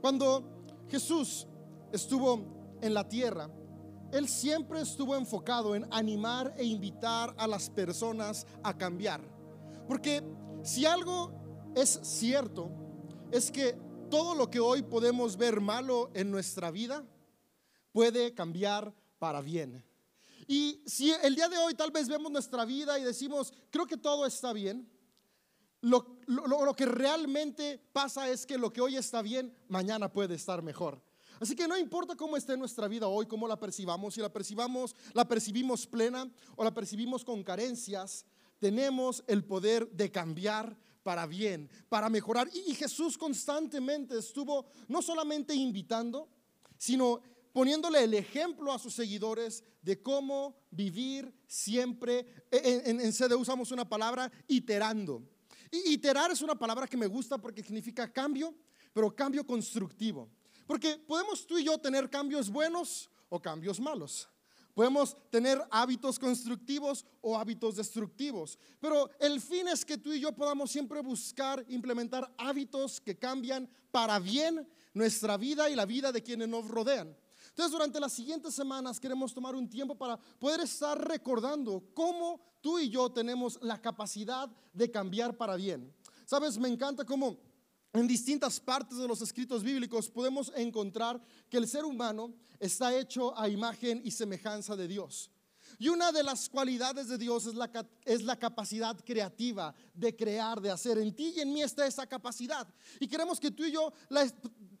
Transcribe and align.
Cuando 0.00 0.44
Jesús 0.88 1.46
estuvo 1.92 2.78
en 2.80 2.94
la 2.94 3.08
tierra, 3.08 3.50
Él 4.12 4.28
siempre 4.28 4.80
estuvo 4.80 5.16
enfocado 5.16 5.74
en 5.74 5.86
animar 5.90 6.54
e 6.56 6.64
invitar 6.64 7.34
a 7.36 7.46
las 7.46 7.68
personas 7.68 8.46
a 8.62 8.76
cambiar. 8.76 9.20
Porque 9.86 10.22
si 10.62 10.86
algo 10.86 11.32
es 11.74 12.00
cierto, 12.02 12.70
es 13.30 13.50
que 13.50 13.76
todo 14.10 14.34
lo 14.34 14.50
que 14.50 14.60
hoy 14.60 14.82
podemos 14.82 15.36
ver 15.36 15.60
malo 15.60 16.10
en 16.14 16.30
nuestra 16.30 16.70
vida 16.70 17.04
puede 17.92 18.34
cambiar 18.34 18.94
para 19.18 19.40
bien. 19.40 19.84
Y 20.46 20.82
si 20.86 21.12
el 21.22 21.34
día 21.34 21.48
de 21.48 21.58
hoy 21.58 21.74
tal 21.74 21.90
vez 21.90 22.08
vemos 22.08 22.32
nuestra 22.32 22.64
vida 22.64 22.98
y 22.98 23.04
decimos, 23.04 23.52
creo 23.70 23.86
que 23.86 23.98
todo 23.98 24.24
está 24.24 24.52
bien, 24.52 24.88
lo, 25.80 26.74
que 26.76 26.86
realmente 26.86 27.80
pasa 27.92 28.28
es 28.28 28.46
que 28.46 28.58
lo 28.58 28.72
que 28.72 28.80
hoy 28.80 28.96
está 28.96 29.22
bien, 29.22 29.54
mañana 29.68 30.12
puede 30.12 30.34
estar 30.34 30.62
mejor. 30.62 31.00
Así 31.40 31.54
que 31.54 31.68
no 31.68 31.76
importa 31.76 32.16
cómo 32.16 32.36
esté 32.36 32.56
nuestra 32.56 32.88
vida 32.88 33.06
hoy, 33.06 33.26
cómo 33.26 33.46
la 33.46 33.58
percibamos, 33.58 34.14
si 34.14 34.20
la 34.20 34.32
percibamos, 34.32 34.96
la 35.14 35.26
percibimos 35.26 35.86
plena 35.86 36.28
o 36.56 36.64
la 36.64 36.74
percibimos 36.74 37.24
con 37.24 37.44
carencias, 37.44 38.24
tenemos 38.58 39.22
el 39.28 39.44
poder 39.44 39.88
de 39.90 40.10
cambiar 40.10 40.76
para 41.04 41.26
bien, 41.26 41.70
para 41.88 42.08
mejorar. 42.08 42.50
Y 42.52 42.74
Jesús 42.74 43.16
constantemente 43.16 44.18
estuvo 44.18 44.66
no 44.88 45.00
solamente 45.00 45.54
invitando, 45.54 46.28
sino 46.76 47.20
poniéndole 47.52 48.02
el 48.04 48.14
ejemplo 48.14 48.72
a 48.72 48.78
sus 48.78 48.94
seguidores 48.94 49.64
de 49.80 50.02
cómo 50.02 50.56
vivir 50.70 51.32
siempre. 51.46 52.26
En, 52.50 53.00
en, 53.00 53.12
CD 53.12 53.34
usamos 53.36 53.70
una 53.70 53.88
palabra 53.88 54.30
iterando. 54.48 55.22
Iterar 55.70 56.30
es 56.30 56.42
una 56.42 56.54
palabra 56.54 56.86
que 56.86 56.96
me 56.96 57.06
gusta 57.06 57.38
porque 57.38 57.62
significa 57.62 58.10
cambio, 58.12 58.54
pero 58.92 59.14
cambio 59.14 59.46
constructivo. 59.46 60.28
Porque 60.66 60.96
podemos 61.06 61.46
tú 61.46 61.58
y 61.58 61.64
yo 61.64 61.78
tener 61.78 62.08
cambios 62.10 62.50
buenos 62.50 63.10
o 63.28 63.40
cambios 63.40 63.80
malos. 63.80 64.28
Podemos 64.74 65.16
tener 65.30 65.60
hábitos 65.70 66.18
constructivos 66.18 67.04
o 67.20 67.36
hábitos 67.36 67.74
destructivos, 67.74 68.56
pero 68.78 69.10
el 69.18 69.40
fin 69.40 69.66
es 69.66 69.84
que 69.84 69.98
tú 69.98 70.12
y 70.12 70.20
yo 70.20 70.30
podamos 70.32 70.70
siempre 70.70 71.00
buscar 71.00 71.64
implementar 71.68 72.32
hábitos 72.38 73.00
que 73.00 73.18
cambian 73.18 73.68
para 73.90 74.20
bien 74.20 74.68
nuestra 74.94 75.36
vida 75.36 75.68
y 75.68 75.74
la 75.74 75.84
vida 75.84 76.12
de 76.12 76.22
quienes 76.22 76.48
nos 76.48 76.68
rodean. 76.68 77.16
Entonces, 77.58 77.72
durante 77.72 77.98
las 77.98 78.12
siguientes 78.12 78.54
semanas 78.54 79.00
queremos 79.00 79.34
tomar 79.34 79.56
un 79.56 79.68
tiempo 79.68 79.96
para 79.96 80.16
poder 80.16 80.60
estar 80.60 80.96
recordando 80.96 81.82
cómo 81.92 82.40
tú 82.60 82.78
y 82.78 82.88
yo 82.88 83.10
tenemos 83.10 83.58
la 83.60 83.82
capacidad 83.82 84.48
de 84.72 84.88
cambiar 84.88 85.36
para 85.36 85.56
bien. 85.56 85.92
Sabes, 86.24 86.56
me 86.56 86.68
encanta 86.68 87.04
cómo 87.04 87.36
en 87.92 88.06
distintas 88.06 88.60
partes 88.60 88.98
de 88.98 89.08
los 89.08 89.22
escritos 89.22 89.64
bíblicos 89.64 90.08
podemos 90.08 90.52
encontrar 90.54 91.20
que 91.50 91.56
el 91.56 91.66
ser 91.66 91.84
humano 91.84 92.32
está 92.60 92.96
hecho 92.96 93.36
a 93.36 93.48
imagen 93.48 94.02
y 94.04 94.12
semejanza 94.12 94.76
de 94.76 94.86
Dios. 94.86 95.28
Y 95.80 95.88
una 95.88 96.12
de 96.12 96.22
las 96.22 96.48
cualidades 96.48 97.08
de 97.08 97.18
Dios 97.18 97.46
es 97.46 97.54
la, 97.54 97.70
es 98.04 98.22
la, 98.22 98.38
capacidad 98.38 98.96
creativa 99.04 99.74
de 99.94 100.14
crear, 100.14 100.60
de 100.60 100.70
hacer. 100.70 100.96
En 100.98 101.12
ti 101.12 101.34
y 101.36 101.40
en 101.40 101.52
mí 101.52 101.62
está 101.62 101.88
esa 101.88 102.06
capacidad. 102.06 102.68
Y 103.00 103.08
queremos 103.08 103.40
que 103.40 103.50
tú 103.50 103.64
y 103.64 103.72
yo 103.72 103.92
la 104.08 104.26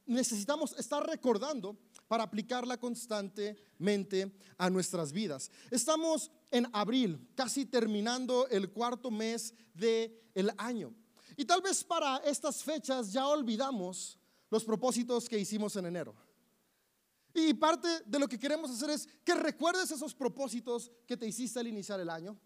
necesitamos 0.08 0.74
estar 0.78 1.06
recordando 1.06 1.76
para 2.08 2.24
aplicarla 2.24 2.78
constantemente 2.78 4.34
a 4.56 4.70
nuestras 4.70 5.12
vidas. 5.12 5.50
Estamos 5.70 6.30
en 6.50 6.66
abril, 6.72 7.28
casi 7.34 7.66
terminando 7.66 8.48
el 8.48 8.70
cuarto 8.70 9.10
mes 9.10 9.54
del 9.74 10.18
el 10.34 10.50
año. 10.56 10.94
Y 11.36 11.44
tal 11.44 11.60
vez 11.60 11.84
para 11.84 12.16
estas 12.18 12.64
fechas 12.64 13.12
ya 13.12 13.28
olvidamos 13.28 14.18
los 14.50 14.64
propósitos 14.64 15.28
que 15.28 15.38
hicimos 15.38 15.76
en 15.76 15.86
enero. 15.86 16.14
Y 17.34 17.54
parte 17.54 17.88
de 18.06 18.18
lo 18.18 18.26
que 18.26 18.38
queremos 18.38 18.70
hacer 18.70 18.90
es 18.90 19.06
que 19.24 19.34
recuerdes 19.34 19.90
esos 19.90 20.14
propósitos 20.14 20.90
que 21.06 21.16
te 21.16 21.26
hiciste 21.26 21.60
al 21.60 21.68
iniciar 21.68 22.00
el 22.00 22.10
año. 22.10 22.38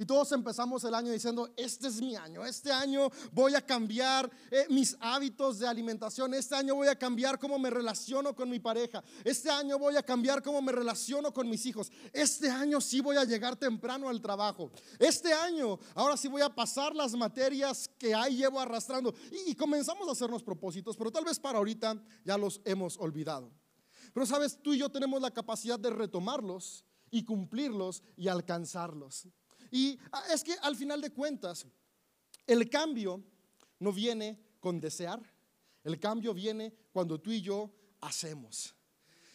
Y 0.00 0.06
todos 0.06 0.30
empezamos 0.30 0.84
el 0.84 0.94
año 0.94 1.10
diciendo, 1.10 1.50
este 1.56 1.88
es 1.88 2.00
mi 2.00 2.14
año, 2.14 2.46
este 2.46 2.70
año 2.70 3.10
voy 3.32 3.56
a 3.56 3.66
cambiar 3.66 4.30
eh, 4.48 4.66
mis 4.70 4.96
hábitos 5.00 5.58
de 5.58 5.66
alimentación, 5.66 6.34
este 6.34 6.54
año 6.54 6.76
voy 6.76 6.86
a 6.86 6.96
cambiar 6.96 7.36
cómo 7.36 7.58
me 7.58 7.68
relaciono 7.68 8.32
con 8.32 8.48
mi 8.48 8.60
pareja, 8.60 9.02
este 9.24 9.50
año 9.50 9.76
voy 9.76 9.96
a 9.96 10.02
cambiar 10.04 10.40
cómo 10.40 10.62
me 10.62 10.70
relaciono 10.70 11.34
con 11.34 11.50
mis 11.50 11.66
hijos, 11.66 11.90
este 12.12 12.48
año 12.48 12.80
sí 12.80 13.00
voy 13.00 13.16
a 13.16 13.24
llegar 13.24 13.56
temprano 13.56 14.08
al 14.08 14.20
trabajo, 14.20 14.70
este 15.00 15.32
año 15.32 15.80
ahora 15.96 16.16
sí 16.16 16.28
voy 16.28 16.42
a 16.42 16.54
pasar 16.54 16.94
las 16.94 17.14
materias 17.14 17.90
que 17.98 18.14
ahí 18.14 18.36
llevo 18.36 18.60
arrastrando. 18.60 19.12
Y, 19.32 19.50
y 19.50 19.54
comenzamos 19.56 20.08
a 20.08 20.12
hacernos 20.12 20.44
propósitos, 20.44 20.96
pero 20.96 21.10
tal 21.10 21.24
vez 21.24 21.40
para 21.40 21.58
ahorita 21.58 22.00
ya 22.24 22.38
los 22.38 22.60
hemos 22.64 22.96
olvidado. 22.98 23.50
Pero 24.14 24.26
sabes, 24.26 24.62
tú 24.62 24.74
y 24.74 24.78
yo 24.78 24.90
tenemos 24.90 25.20
la 25.20 25.32
capacidad 25.32 25.78
de 25.78 25.90
retomarlos 25.90 26.84
y 27.10 27.24
cumplirlos 27.24 28.04
y 28.16 28.28
alcanzarlos. 28.28 29.26
Y 29.70 29.98
ah, 30.12 30.22
es 30.32 30.42
que 30.42 30.54
al 30.62 30.76
final 30.76 31.00
de 31.00 31.10
cuentas, 31.10 31.66
el 32.46 32.68
cambio 32.68 33.22
no 33.78 33.92
viene 33.92 34.38
con 34.60 34.80
desear, 34.80 35.20
el 35.84 35.98
cambio 35.98 36.34
viene 36.34 36.74
cuando 36.92 37.20
tú 37.20 37.30
y 37.30 37.40
yo 37.40 37.70
hacemos. 38.00 38.74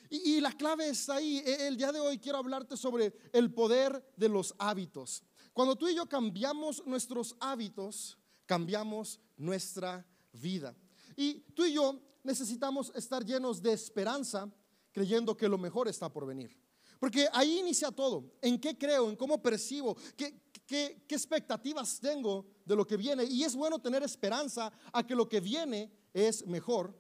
Y, 0.10 0.40
la 0.42 0.52
clave 0.52 0.90
está 0.90 1.16
ahí. 1.16 1.42
E, 1.44 1.68
el 1.68 1.76
día 1.76 1.92
de 1.92 2.00
hoy 2.00 2.20
quiero 2.20 2.38
hablarte 2.38 2.78
sobre 2.78 3.16
el 3.32 3.52
poder 3.52 4.14
de 4.16 4.30
los 4.30 4.54
hábitos. 4.60 5.24
Cuando 5.54 5.76
tú 5.76 5.88
y 5.88 5.96
yo 5.96 6.08
cambiamos 6.08 6.86
nuestros 6.86 7.36
hábitos, 7.40 8.18
cambiamos 8.46 9.20
nuestra 9.38 10.06
vida. 10.32 10.76
Y 11.16 11.40
tú 11.56 11.66
y 11.66 11.74
yo 11.74 12.00
necesitamos 12.24 12.92
estar 12.96 13.26
llenos 13.26 13.62
de 13.62 13.74
esperanza, 13.74 14.52
creyendo 14.92 15.36
que 15.36 15.50
lo 15.50 15.58
mejor 15.58 15.88
está 15.88 16.10
por 16.12 16.28
venir. 16.28 16.56
Porque 17.04 17.28
ahí 17.34 17.60
inicia 17.60 17.92
todo. 17.92 18.32
¿En 18.42 18.58
qué 18.58 18.78
creo? 18.78 19.10
¿En 19.10 19.18
cómo 19.18 19.42
percibo? 19.42 19.94
¿Qué, 20.16 20.40
qué, 20.66 21.04
expectativas 21.10 22.00
tengo 22.00 22.46
de 22.64 22.78
lo 22.78 22.88
que 22.88 22.96
viene? 22.96 23.26
Y 23.26 23.44
es 23.44 23.58
bueno 23.58 23.78
tener 23.78 24.04
esperanza 24.04 24.72
a 24.94 25.06
que 25.06 25.14
lo 25.14 25.28
que 25.28 25.42
viene 25.42 25.92
es 26.14 26.48
mejor 26.48 26.98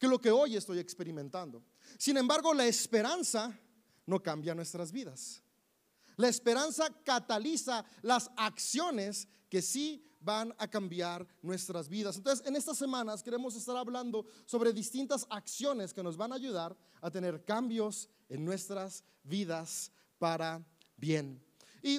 que 0.00 0.08
lo 0.08 0.20
que 0.20 0.32
hoy 0.32 0.56
estoy 0.56 0.80
experimentando. 0.80 1.62
Sin 1.96 2.16
embargo, 2.16 2.52
la 2.52 2.66
esperanza 2.66 3.56
no 4.04 4.20
cambia 4.20 4.52
nuestras 4.52 4.90
vidas. 4.90 5.40
La 6.16 6.26
esperanza 6.26 6.92
cataliza 7.04 7.84
las 8.02 8.28
acciones 8.36 9.28
que 9.48 9.62
sí 9.62 10.04
van 10.26 10.52
a 10.58 10.66
cambiar 10.66 11.24
nuestras 11.40 11.88
vidas. 11.88 12.16
Entonces, 12.16 12.44
en 12.44 12.56
estas 12.56 12.76
semanas 12.76 13.22
queremos 13.22 13.54
estar 13.54 13.76
hablando 13.76 14.26
sobre 14.44 14.72
distintas 14.72 15.24
acciones 15.30 15.94
que 15.94 16.02
nos 16.02 16.16
van 16.16 16.32
a 16.32 16.34
ayudar 16.34 16.76
a 17.00 17.10
tener 17.12 17.44
cambios 17.44 18.08
en 18.28 18.44
nuestras 18.44 19.04
vidas 19.22 19.92
para 20.18 20.66
bien. 20.96 21.40
Y 21.80 21.98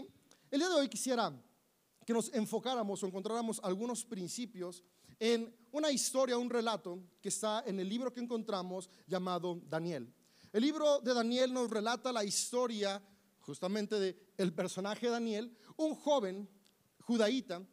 el 0.51 0.59
día 0.59 0.67
de 0.67 0.75
hoy 0.75 0.89
quisiera 0.89 1.33
que 2.05 2.13
nos 2.13 2.31
enfocáramos 2.33 3.01
o 3.01 3.07
encontráramos 3.07 3.61
algunos 3.63 4.03
principios 4.03 4.83
en 5.19 5.55
una 5.71 5.89
historia, 5.89 6.38
un 6.38 6.49
relato 6.49 6.99
que 7.21 7.29
está 7.29 7.63
en 7.65 7.79
el 7.79 7.88
libro 7.88 8.13
que 8.13 8.19
encontramos 8.19 8.89
llamado 9.07 9.61
Daniel. 9.69 10.13
El 10.51 10.63
libro 10.63 10.99
de 10.99 11.13
Daniel 11.13 11.53
nos 11.53 11.69
relata 11.69 12.11
la 12.11 12.25
historia 12.25 13.01
justamente 13.39 13.97
de 13.97 14.33
el 14.35 14.53
personaje 14.53 15.07
Daniel, 15.07 15.55
un 15.77 15.95
joven 15.95 16.49
judaíta 16.99 17.65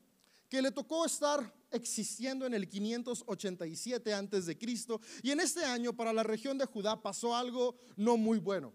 que 0.48 0.62
le 0.62 0.70
tocó 0.70 1.04
estar 1.04 1.52
existiendo 1.70 2.46
en 2.46 2.54
el 2.54 2.68
587 2.68 4.14
antes 4.14 4.46
de 4.46 4.56
Cristo 4.56 5.00
y 5.22 5.30
en 5.30 5.40
este 5.40 5.64
año 5.64 5.92
para 5.92 6.12
la 6.12 6.22
región 6.22 6.56
de 6.58 6.66
Judá 6.66 7.00
pasó 7.02 7.34
algo 7.34 7.76
no 7.96 8.16
muy 8.16 8.38
bueno. 8.38 8.72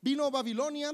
Vino 0.00 0.30
Babilonia 0.30 0.92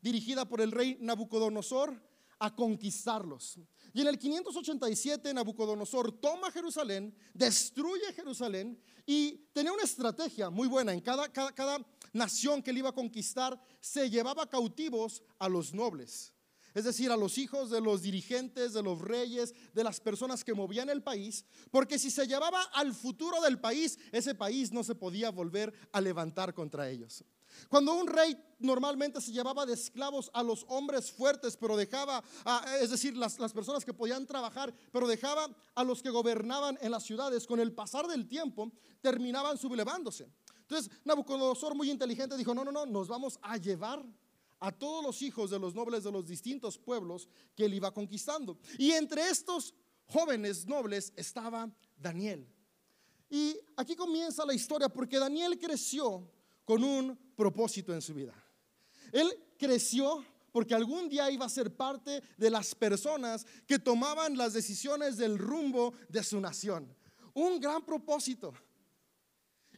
dirigida 0.00 0.46
por 0.46 0.60
el 0.60 0.72
rey 0.72 0.98
Nabucodonosor 1.00 2.02
a 2.38 2.54
conquistarlos. 2.54 3.58
Y 3.92 4.00
en 4.00 4.08
el 4.08 4.18
587 4.18 5.32
Nabucodonosor 5.34 6.12
toma 6.20 6.50
Jerusalén, 6.50 7.14
destruye 7.34 8.12
Jerusalén 8.14 8.80
y 9.06 9.32
tenía 9.52 9.72
una 9.72 9.82
estrategia 9.82 10.50
muy 10.50 10.66
buena. 10.66 10.92
En 10.92 11.00
cada, 11.00 11.30
cada, 11.30 11.54
cada 11.54 11.86
nación 12.12 12.62
que 12.62 12.70
él 12.70 12.78
iba 12.78 12.88
a 12.88 12.94
conquistar 12.94 13.60
se 13.80 14.08
llevaba 14.08 14.48
cautivos 14.48 15.22
a 15.38 15.48
los 15.48 15.74
nobles 15.74 16.32
es 16.74 16.84
decir, 16.84 17.10
a 17.10 17.16
los 17.16 17.38
hijos 17.38 17.70
de 17.70 17.80
los 17.80 18.02
dirigentes, 18.02 18.72
de 18.72 18.82
los 18.82 19.00
reyes, 19.00 19.54
de 19.72 19.84
las 19.84 20.00
personas 20.00 20.44
que 20.44 20.54
movían 20.54 20.88
el 20.88 21.02
país, 21.02 21.44
porque 21.70 21.98
si 21.98 22.10
se 22.10 22.26
llevaba 22.26 22.62
al 22.72 22.94
futuro 22.94 23.40
del 23.42 23.60
país, 23.60 23.98
ese 24.12 24.34
país 24.34 24.72
no 24.72 24.84
se 24.84 24.94
podía 24.94 25.30
volver 25.30 25.72
a 25.92 26.00
levantar 26.00 26.54
contra 26.54 26.88
ellos. 26.88 27.24
Cuando 27.68 27.94
un 27.94 28.06
rey 28.06 28.36
normalmente 28.58 29.20
se 29.20 29.32
llevaba 29.32 29.66
de 29.66 29.74
esclavos 29.74 30.30
a 30.34 30.42
los 30.42 30.64
hombres 30.68 31.10
fuertes, 31.10 31.56
pero 31.56 31.76
dejaba, 31.76 32.22
es 32.80 32.90
decir, 32.90 33.16
las, 33.16 33.38
las, 33.38 33.52
personas 33.52 33.84
que 33.84 33.92
podían 33.92 34.26
trabajar, 34.26 34.72
pero 34.92 35.08
dejaba 35.08 35.48
a 35.74 35.84
los 35.84 36.02
que 36.02 36.10
gobernaban 36.10 36.78
en 36.80 36.90
las 36.90 37.04
ciudades, 37.04 37.46
con 37.46 37.60
el 37.60 37.72
pasar 37.72 38.06
del 38.06 38.28
tiempo 38.28 38.70
terminaban 39.00 39.58
sublevándose. 39.58 40.28
Entonces 40.60 40.90
Nabucodonosor, 41.04 41.74
muy 41.74 41.90
inteligente, 41.90 42.36
dijo, 42.36 42.54
no, 42.54 42.64
no, 42.64 42.70
no, 42.70 42.86
nos 42.86 43.08
vamos 43.08 43.38
a 43.42 43.56
llevar 43.56 44.04
a 44.60 44.70
todos 44.70 45.02
los 45.02 45.22
hijos 45.22 45.50
de 45.50 45.58
los 45.58 45.74
nobles 45.74 46.04
de 46.04 46.12
los 46.12 46.28
distintos 46.28 46.78
pueblos 46.78 47.28
que 47.56 47.64
él 47.64 47.74
iba 47.74 47.92
conquistando. 47.92 48.58
Y 48.78 48.92
entre 48.92 49.28
estos 49.28 49.74
jóvenes 50.06 50.66
nobles 50.66 51.12
estaba 51.16 51.70
Daniel. 51.96 52.46
Y 53.30 53.56
aquí 53.76 53.96
comienza 53.96 54.44
la 54.44 54.54
historia 54.54 54.88
porque 54.88 55.18
Daniel 55.18 55.58
creció 55.58 56.30
con 56.64 56.84
un 56.84 57.16
propósito 57.36 57.94
en 57.94 58.02
su 58.02 58.12
vida. 58.12 58.34
Él 59.12 59.32
creció 59.56 60.24
porque 60.52 60.74
algún 60.74 61.08
día 61.08 61.30
iba 61.30 61.46
a 61.46 61.48
ser 61.48 61.74
parte 61.74 62.22
de 62.36 62.50
las 62.50 62.74
personas 62.74 63.46
que 63.66 63.78
tomaban 63.78 64.36
las 64.36 64.52
decisiones 64.52 65.16
del 65.16 65.38
rumbo 65.38 65.94
de 66.08 66.22
su 66.22 66.40
nación. 66.40 66.94
Un 67.34 67.60
gran 67.60 67.84
propósito. 67.84 68.52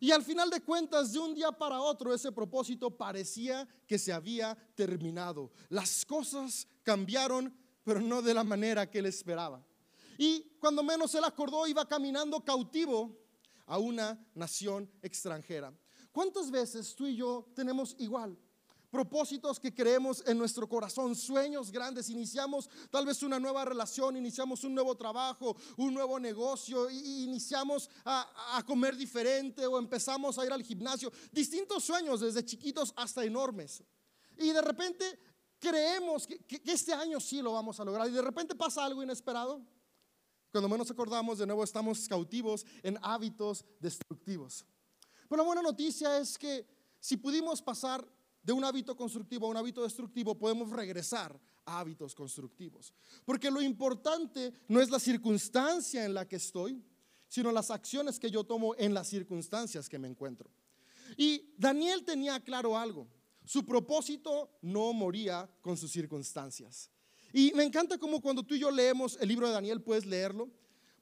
Y 0.02 0.10
al 0.10 0.24
final 0.24 0.50
de 0.50 0.60
cuentas, 0.60 1.12
de 1.12 1.20
un 1.20 1.32
día 1.32 1.52
para 1.52 1.80
otro, 1.80 2.12
ese 2.12 2.32
propósito 2.32 2.90
parecía 2.90 3.68
que 3.86 4.00
se 4.00 4.12
había 4.12 4.56
terminado. 4.74 5.52
Las 5.68 6.04
cosas 6.04 6.66
cambiaron, 6.82 7.56
pero 7.84 8.00
no 8.00 8.20
de 8.20 8.34
la 8.34 8.42
manera 8.42 8.90
que 8.90 8.98
él 8.98 9.06
esperaba. 9.06 9.64
Y 10.18 10.56
cuando 10.58 10.82
menos 10.82 11.14
él 11.14 11.22
acordó, 11.22 11.68
iba 11.68 11.86
caminando 11.86 12.44
cautivo 12.44 13.16
a 13.64 13.78
una 13.78 14.18
nación 14.34 14.90
extranjera. 15.02 15.72
¿Cuántas 16.10 16.50
veces 16.50 16.96
tú 16.96 17.06
y 17.06 17.14
yo 17.14 17.46
tenemos 17.54 17.94
igual? 18.00 18.36
Propósitos 18.92 19.58
que 19.58 19.74
creemos 19.74 20.22
en 20.26 20.36
nuestro 20.36 20.68
corazón, 20.68 21.16
sueños 21.16 21.72
grandes, 21.72 22.10
iniciamos 22.10 22.68
tal 22.90 23.06
vez 23.06 23.22
una 23.22 23.40
nueva 23.40 23.64
relación, 23.64 24.18
iniciamos 24.18 24.64
un 24.64 24.74
nuevo 24.74 24.94
trabajo, 24.94 25.56
un 25.78 25.94
nuevo 25.94 26.20
negocio, 26.20 26.90
iniciamos 26.90 27.88
a, 28.04 28.62
comer 28.66 28.94
diferente 28.94 29.66
o 29.66 29.78
empezamos 29.78 30.38
a 30.38 30.44
ir 30.44 30.52
al 30.52 30.62
gimnasio, 30.62 31.10
distintos 31.32 31.82
sueños 31.82 32.20
desde 32.20 32.44
chiquitos 32.44 32.92
hasta 32.94 33.24
enormes. 33.24 33.82
Y 34.36 34.50
de 34.50 34.60
repente 34.60 35.18
creemos 35.58 36.26
que, 36.26 36.38
que 36.40 36.60
este 36.70 36.92
año 36.92 37.18
sí 37.18 37.40
lo 37.40 37.54
vamos 37.54 37.80
a 37.80 37.84
lograr 37.86 38.08
y 38.08 38.12
de 38.12 38.22
repente 38.22 38.54
pasa 38.54 38.84
algo 38.84 39.02
inesperado. 39.02 39.62
Cuando 40.50 40.68
menos 40.68 40.90
acordamos, 40.90 41.38
de 41.38 41.46
nuevo 41.46 41.64
estamos 41.64 42.06
cautivos 42.06 42.66
en 42.82 42.98
hábitos 43.00 43.64
destructivos. 43.80 44.66
Pero 45.30 45.38
la 45.38 45.46
buena 45.46 45.62
noticia 45.62 46.18
es 46.18 46.36
que 46.36 46.66
si 47.00 47.16
pudimos 47.16 47.62
pasar 47.62 48.06
de 48.42 48.52
un 48.52 48.64
hábito 48.64 48.96
constructivo 48.96 49.46
a 49.46 49.50
un 49.50 49.56
hábito 49.56 49.82
destructivo, 49.82 50.36
podemos 50.36 50.70
regresar 50.70 51.38
a 51.64 51.78
hábitos 51.80 52.14
constructivos. 52.14 52.92
Porque 53.24 53.50
lo 53.50 53.62
importante 53.62 54.52
no 54.68 54.80
es 54.80 54.90
la 54.90 54.98
circunstancia 54.98 56.04
en 56.04 56.14
la 56.14 56.26
que 56.26 56.36
estoy, 56.36 56.82
sino 57.28 57.52
las 57.52 57.70
acciones 57.70 58.18
que 58.18 58.30
yo 58.30 58.44
tomo 58.44 58.74
en 58.76 58.92
las 58.92 59.08
circunstancias 59.08 59.88
que 59.88 59.98
me 59.98 60.08
encuentro. 60.08 60.50
Y 61.16 61.54
Daniel 61.56 62.04
tenía 62.04 62.40
claro 62.40 62.76
algo. 62.76 63.08
Su 63.44 63.64
propósito 63.64 64.50
no 64.62 64.92
moría 64.92 65.48
con 65.60 65.76
sus 65.76 65.90
circunstancias. 65.90 66.90
Y 67.32 67.52
me 67.54 67.64
encanta 67.64 67.98
como 67.98 68.20
cuando 68.20 68.42
tú 68.42 68.54
y 68.54 68.58
yo 68.58 68.70
leemos 68.70 69.16
el 69.20 69.28
libro 69.28 69.46
de 69.46 69.54
Daniel, 69.54 69.80
puedes 69.80 70.04
leerlo, 70.04 70.50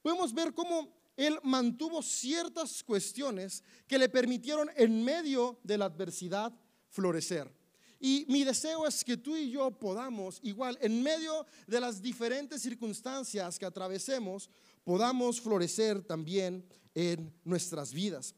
podemos 0.03 0.33
ver 0.33 0.55
cómo 0.55 0.89
él 1.17 1.39
mantuvo 1.43 2.03
ciertas 2.03 2.83
cuestiones 2.83 3.63
que 3.87 3.99
le 3.99 4.09
permitieron 4.09 4.71
en 4.77 5.05
medio 5.05 5.59
de 5.65 5.77
la 5.77 5.87
adversidad 5.87 6.53
florecer. 6.91 7.51
Y 7.99 8.25
mi 8.29 8.45
deseo 8.45 8.87
es 8.87 9.05
que 9.05 9.19
tú 9.19 9.37
y 9.37 9.51
yo 9.51 9.71
podamos, 9.71 10.41
igual, 10.43 10.79
en 10.81 11.03
medio 11.03 11.47
de 11.67 11.81
las 11.81 12.01
diferentes 12.01 12.63
circunstancias 12.63 13.59
que 13.59 13.67
atravesemos, 13.67 14.49
podamos 14.85 15.41
florecer 15.41 16.03
también 16.03 16.65
en 16.95 17.33
nuestras 17.45 17.93
vidas. 17.93 18.35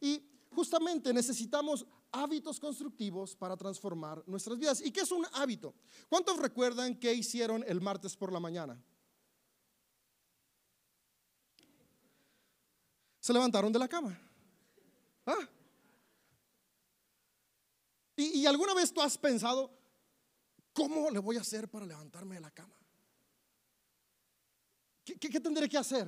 Y 0.00 0.22
justamente 0.50 1.12
necesitamos 1.12 1.84
hábitos 2.12 2.60
constructivos 2.60 3.34
para 3.34 3.56
transformar 3.56 4.22
nuestras 4.26 4.58
vidas. 4.58 4.80
¿Y 4.80 4.92
qué 4.92 5.00
es 5.00 5.10
un 5.10 5.26
hábito? 5.32 5.74
¿Cuántos 6.08 6.38
recuerdan 6.38 6.94
qué 6.94 7.12
hicieron 7.12 7.64
el 7.66 7.80
martes 7.80 8.16
por 8.16 8.32
la 8.32 8.38
mañana? 8.38 8.80
Se 13.18 13.32
levantaron 13.32 13.72
de 13.72 13.78
la 13.78 13.88
cama. 13.88 14.18
¿Ah? 15.26 15.48
¿Y, 18.20 18.46
alguna 18.46 18.74
vez 18.74 18.92
tú 18.92 19.00
has 19.00 19.16
pensado, 19.16 19.70
¿cómo 20.72 21.10
le 21.10 21.18
voy 21.18 21.36
a 21.36 21.40
hacer 21.40 21.68
para 21.68 21.86
levantarme 21.86 22.34
de 22.34 22.40
la 22.42 22.50
cama? 22.50 22.74
¿Qué, 25.04 25.40
tendré 25.40 25.68
que 25.68 25.78
hacer? 25.78 26.06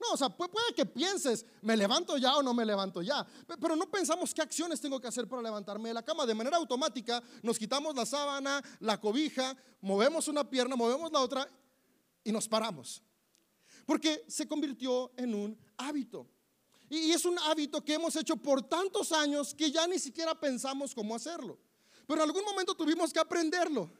No, 0.00 0.12
o 0.12 0.16
sea, 0.16 0.28
puede, 0.28 0.74
que 0.74 0.84
pienses, 0.84 1.46
me 1.62 1.76
levanto 1.76 2.18
ya 2.18 2.36
o 2.36 2.42
no 2.42 2.52
me 2.52 2.64
levanto 2.64 3.00
ya, 3.00 3.24
pero 3.60 3.76
no 3.76 3.90
pensamos 3.90 4.34
qué 4.34 4.42
acciones 4.42 4.80
tengo 4.80 5.00
que 5.00 5.06
hacer 5.06 5.28
para 5.28 5.40
levantarme 5.40 5.88
de 5.88 5.94
la 5.94 6.02
cama. 6.02 6.26
De 6.26 6.34
manera 6.34 6.56
automática 6.56 7.22
nos 7.42 7.58
quitamos 7.58 7.94
la 7.94 8.04
sábana, 8.04 8.62
la 8.80 9.00
cobija, 9.00 9.56
movemos 9.80 10.26
una 10.28 10.48
pierna, 10.50 10.76
movemos 10.76 11.12
la 11.12 11.20
otra 11.20 11.48
y 12.24 12.32
nos 12.32 12.48
paramos. 12.48 13.02
Porque 13.86 14.24
se 14.28 14.48
convirtió 14.48 15.12
en 15.16 15.34
un 15.34 15.58
hábito. 15.76 16.28
Y 16.88 17.10
es 17.10 17.24
un 17.24 17.38
hábito 17.38 17.84
que 17.84 17.94
hemos 17.94 18.14
hecho 18.16 18.36
por 18.36 18.62
tantos 18.62 19.12
años 19.12 19.54
que 19.54 19.70
ya 19.70 19.86
ni 19.86 19.98
siquiera 19.98 20.38
pensamos 20.38 20.94
cómo 20.94 21.14
hacerlo. 21.14 21.58
Pero 22.06 22.22
en 22.22 22.28
algún 22.28 22.44
momento 22.44 22.74
tuvimos 22.74 23.12
que 23.12 23.18
aprenderlo. 23.18 23.90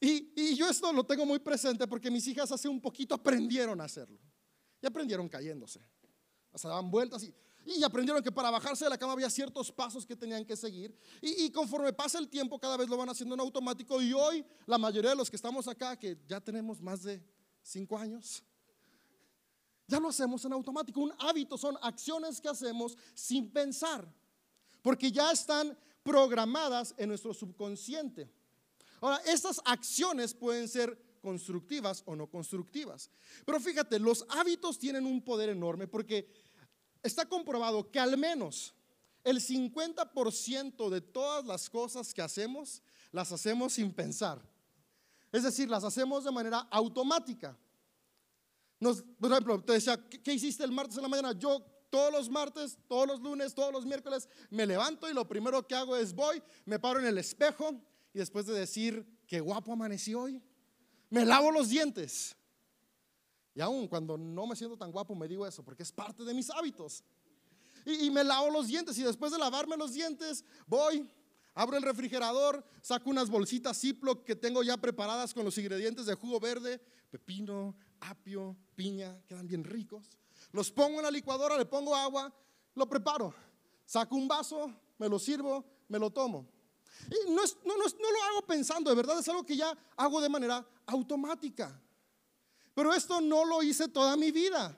Y, 0.00 0.54
yo 0.54 0.68
esto 0.68 0.92
lo 0.92 1.04
tengo 1.04 1.26
muy 1.26 1.38
presente 1.38 1.86
porque 1.86 2.10
mis 2.10 2.26
hijas 2.26 2.50
hace 2.50 2.68
un 2.68 2.80
poquito 2.80 3.14
aprendieron 3.14 3.80
a 3.80 3.84
hacerlo. 3.84 4.18
Y 4.80 4.86
aprendieron 4.86 5.28
cayéndose. 5.28 5.80
Se 6.54 6.66
daban 6.66 6.90
vueltas 6.90 7.22
y, 7.22 7.34
y 7.66 7.84
aprendieron 7.84 8.22
que 8.22 8.32
para 8.32 8.50
bajarse 8.50 8.84
de 8.84 8.90
la 8.90 8.96
cama 8.96 9.12
había 9.12 9.28
ciertos 9.28 9.70
pasos 9.70 10.06
que 10.06 10.16
tenían 10.16 10.44
que 10.44 10.56
seguir. 10.56 10.96
Y, 11.20 11.44
y, 11.44 11.50
conforme 11.50 11.92
pasa 11.92 12.18
el 12.18 12.28
tiempo, 12.28 12.58
cada 12.58 12.76
vez 12.76 12.88
lo 12.88 12.96
van 12.96 13.10
haciendo 13.10 13.34
en 13.34 13.40
automático. 13.40 14.00
Y 14.00 14.12
hoy, 14.12 14.44
la 14.66 14.78
mayoría 14.78 15.10
de 15.10 15.16
los 15.16 15.28
que 15.28 15.36
estamos 15.36 15.68
acá, 15.68 15.98
que 15.98 16.16
ya 16.26 16.40
tenemos 16.40 16.80
más 16.80 17.02
de 17.02 17.22
cinco 17.62 17.98
años, 17.98 18.42
ya 19.90 19.98
lo 19.98 20.08
hacemos 20.08 20.44
en 20.44 20.52
automático. 20.52 21.00
Un 21.00 21.12
hábito 21.18 21.58
son 21.58 21.76
acciones 21.82 22.40
que 22.40 22.48
hacemos 22.48 22.96
sin 23.12 23.50
pensar, 23.50 24.08
porque 24.82 25.10
ya 25.10 25.32
están 25.32 25.76
programadas 26.02 26.94
en 26.96 27.08
nuestro 27.08 27.34
subconsciente. 27.34 28.30
Ahora, 29.00 29.16
estas 29.26 29.60
acciones 29.64 30.32
pueden 30.32 30.68
ser 30.68 30.96
constructivas 31.20 32.02
o 32.06 32.14
no 32.14 32.28
constructivas. 32.28 33.10
Pero 33.44 33.60
fíjate, 33.60 33.98
los 33.98 34.24
hábitos 34.28 34.78
tienen 34.78 35.04
un 35.04 35.22
poder 35.22 35.50
enorme 35.50 35.88
porque 35.88 36.32
está 37.02 37.26
comprobado 37.26 37.90
que 37.90 37.98
al 37.98 38.16
menos 38.16 38.74
el 39.24 39.40
50% 39.40 40.88
de 40.88 41.00
todas 41.00 41.44
las 41.44 41.68
cosas 41.68 42.14
que 42.14 42.22
hacemos 42.22 42.82
las 43.10 43.32
hacemos 43.32 43.74
sin 43.74 43.92
pensar. 43.92 44.40
Es 45.32 45.42
decir, 45.42 45.68
las 45.68 45.84
hacemos 45.84 46.24
de 46.24 46.30
manera 46.30 46.60
automática 46.70 47.58
por 48.80 49.30
ejemplo, 49.30 49.62
te 49.62 49.74
decía, 49.74 50.02
¿qué, 50.08 50.32
hiciste 50.32 50.64
el 50.64 50.72
martes 50.72 50.96
en 50.96 51.02
la 51.02 51.08
mañana? 51.08 51.32
Yo 51.32 51.60
todos 51.90 52.12
los 52.12 52.30
martes, 52.30 52.78
todos 52.88 53.06
los 53.06 53.20
lunes, 53.20 53.54
todos 53.54 53.72
los 53.72 53.84
miércoles 53.84 54.28
me 54.48 54.64
levanto 54.64 55.10
y 55.10 55.12
lo 55.12 55.28
primero 55.28 55.66
que 55.66 55.74
hago 55.74 55.96
es 55.96 56.14
voy, 56.14 56.42
me 56.64 56.78
paro 56.78 57.00
en 57.00 57.06
el 57.06 57.18
espejo 57.18 57.72
y 58.14 58.18
después 58.18 58.46
de 58.46 58.54
decir, 58.54 59.06
qué 59.26 59.40
guapo 59.40 59.72
amanecí 59.72 60.14
hoy, 60.14 60.42
me 61.10 61.26
lavo 61.26 61.50
los 61.50 61.68
dientes. 61.68 62.36
Y 63.54 63.60
aún 63.60 63.86
cuando 63.88 64.16
no 64.16 64.46
me 64.46 64.56
siento 64.56 64.78
tan 64.78 64.92
guapo 64.92 65.14
me 65.14 65.28
digo 65.28 65.46
eso 65.46 65.62
porque 65.62 65.82
es 65.82 65.92
parte 65.92 66.24
de 66.24 66.32
mis 66.32 66.48
hábitos. 66.48 67.04
Y, 67.84 68.06
y 68.06 68.10
me 68.10 68.24
lavo 68.24 68.50
los 68.50 68.68
dientes 68.68 68.96
y 68.98 69.02
después 69.02 69.32
de 69.32 69.38
lavarme 69.38 69.76
los 69.76 69.92
dientes 69.92 70.44
voy, 70.66 71.10
abro 71.54 71.76
el 71.76 71.82
refrigerador, 71.82 72.64
saco 72.80 73.10
unas 73.10 73.28
bolsitas 73.28 73.78
Ziploc 73.78 74.24
que 74.24 74.36
tengo 74.36 74.62
ya 74.62 74.78
preparadas 74.78 75.34
con 75.34 75.44
los 75.44 75.58
ingredientes 75.58 76.06
de 76.06 76.14
jugo 76.14 76.40
verde, 76.40 76.80
pepino, 77.10 77.76
apio, 78.00 78.56
piña, 78.74 79.20
quedan 79.26 79.46
bien 79.46 79.64
ricos. 79.64 80.18
Los 80.52 80.70
pongo 80.70 80.98
en 80.98 81.04
la 81.04 81.10
licuadora, 81.10 81.56
le 81.56 81.66
pongo 81.66 81.94
agua, 81.94 82.32
lo 82.74 82.88
preparo. 82.88 83.34
Saco 83.84 84.16
un 84.16 84.26
vaso, 84.26 84.72
me 84.98 85.08
lo 85.08 85.18
sirvo, 85.18 85.64
me 85.88 85.98
lo 85.98 86.10
tomo. 86.10 86.46
Y 87.08 87.30
no, 87.30 87.42
no, 87.64 87.76
lo 87.76 87.84
hago 87.84 88.46
pensando, 88.46 88.90
de 88.90 88.96
verdad 88.96 89.18
es 89.18 89.28
algo 89.28 89.44
que 89.44 89.56
ya 89.56 89.76
hago 89.96 90.20
de 90.20 90.28
manera 90.28 90.64
automática. 90.86 91.80
Pero 92.74 92.92
esto 92.94 93.20
no 93.20 93.44
lo 93.44 93.62
hice 93.62 93.88
toda 93.88 94.16
mi 94.16 94.30
vida. 94.30 94.76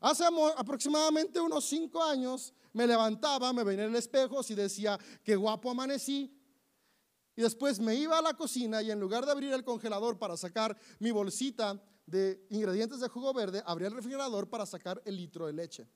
Hace 0.00 0.24
aproximadamente 0.56 1.40
unos 1.40 1.64
cinco 1.64 2.02
años 2.02 2.52
me 2.72 2.86
levantaba, 2.86 3.52
me 3.52 3.64
venía 3.64 3.84
en 3.84 3.90
el 3.90 3.96
espejo 3.96 4.40
y 4.46 4.54
decía, 4.54 4.98
qué 5.22 5.36
guapo 5.36 5.70
amanecí. 5.70 6.30
Y 7.36 7.42
después 7.42 7.80
me 7.80 7.94
iba 7.94 8.18
a 8.18 8.22
la 8.22 8.34
cocina 8.34 8.82
y 8.82 8.90
en 8.90 9.00
lugar 9.00 9.24
de 9.24 9.32
abrir 9.32 9.52
el 9.52 9.64
congelador 9.64 10.18
para 10.18 10.36
sacar 10.36 10.76
mi 10.98 11.10
bolsita 11.10 11.82
de 12.06 12.46
ingredientes 12.50 13.00
de 13.00 13.08
jugo 13.08 13.32
verde, 13.32 13.62
abría 13.64 13.88
el 13.88 13.94
refrigerador 13.94 14.48
para 14.48 14.66
sacar 14.66 15.00
el 15.04 15.16
litro 15.16 15.46
de 15.46 15.52
leche. 15.52 15.88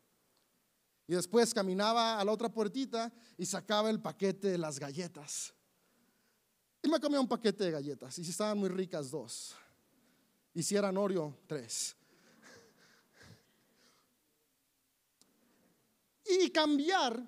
Y 1.06 1.14
después 1.14 1.54
caminaba 1.54 2.18
a 2.18 2.24
la 2.24 2.32
otra 2.32 2.52
puertita 2.52 3.12
y 3.36 3.46
sacaba 3.46 3.90
el 3.90 4.00
paquete 4.00 4.48
de 4.48 4.58
las 4.58 4.78
galletas. 4.78 5.54
Y 6.82 6.88
me 6.88 7.00
comía 7.00 7.20
un 7.20 7.28
paquete 7.28 7.64
de 7.64 7.70
galletas. 7.70 8.18
Y 8.18 8.24
si 8.24 8.30
estaban 8.30 8.58
muy 8.58 8.68
ricas, 8.68 9.10
dos. 9.10 9.54
Y 10.54 10.62
si 10.62 10.76
eran 10.76 10.96
Oreo, 10.96 11.38
tres. 11.46 11.96
Y 16.30 16.50
cambiar 16.50 17.26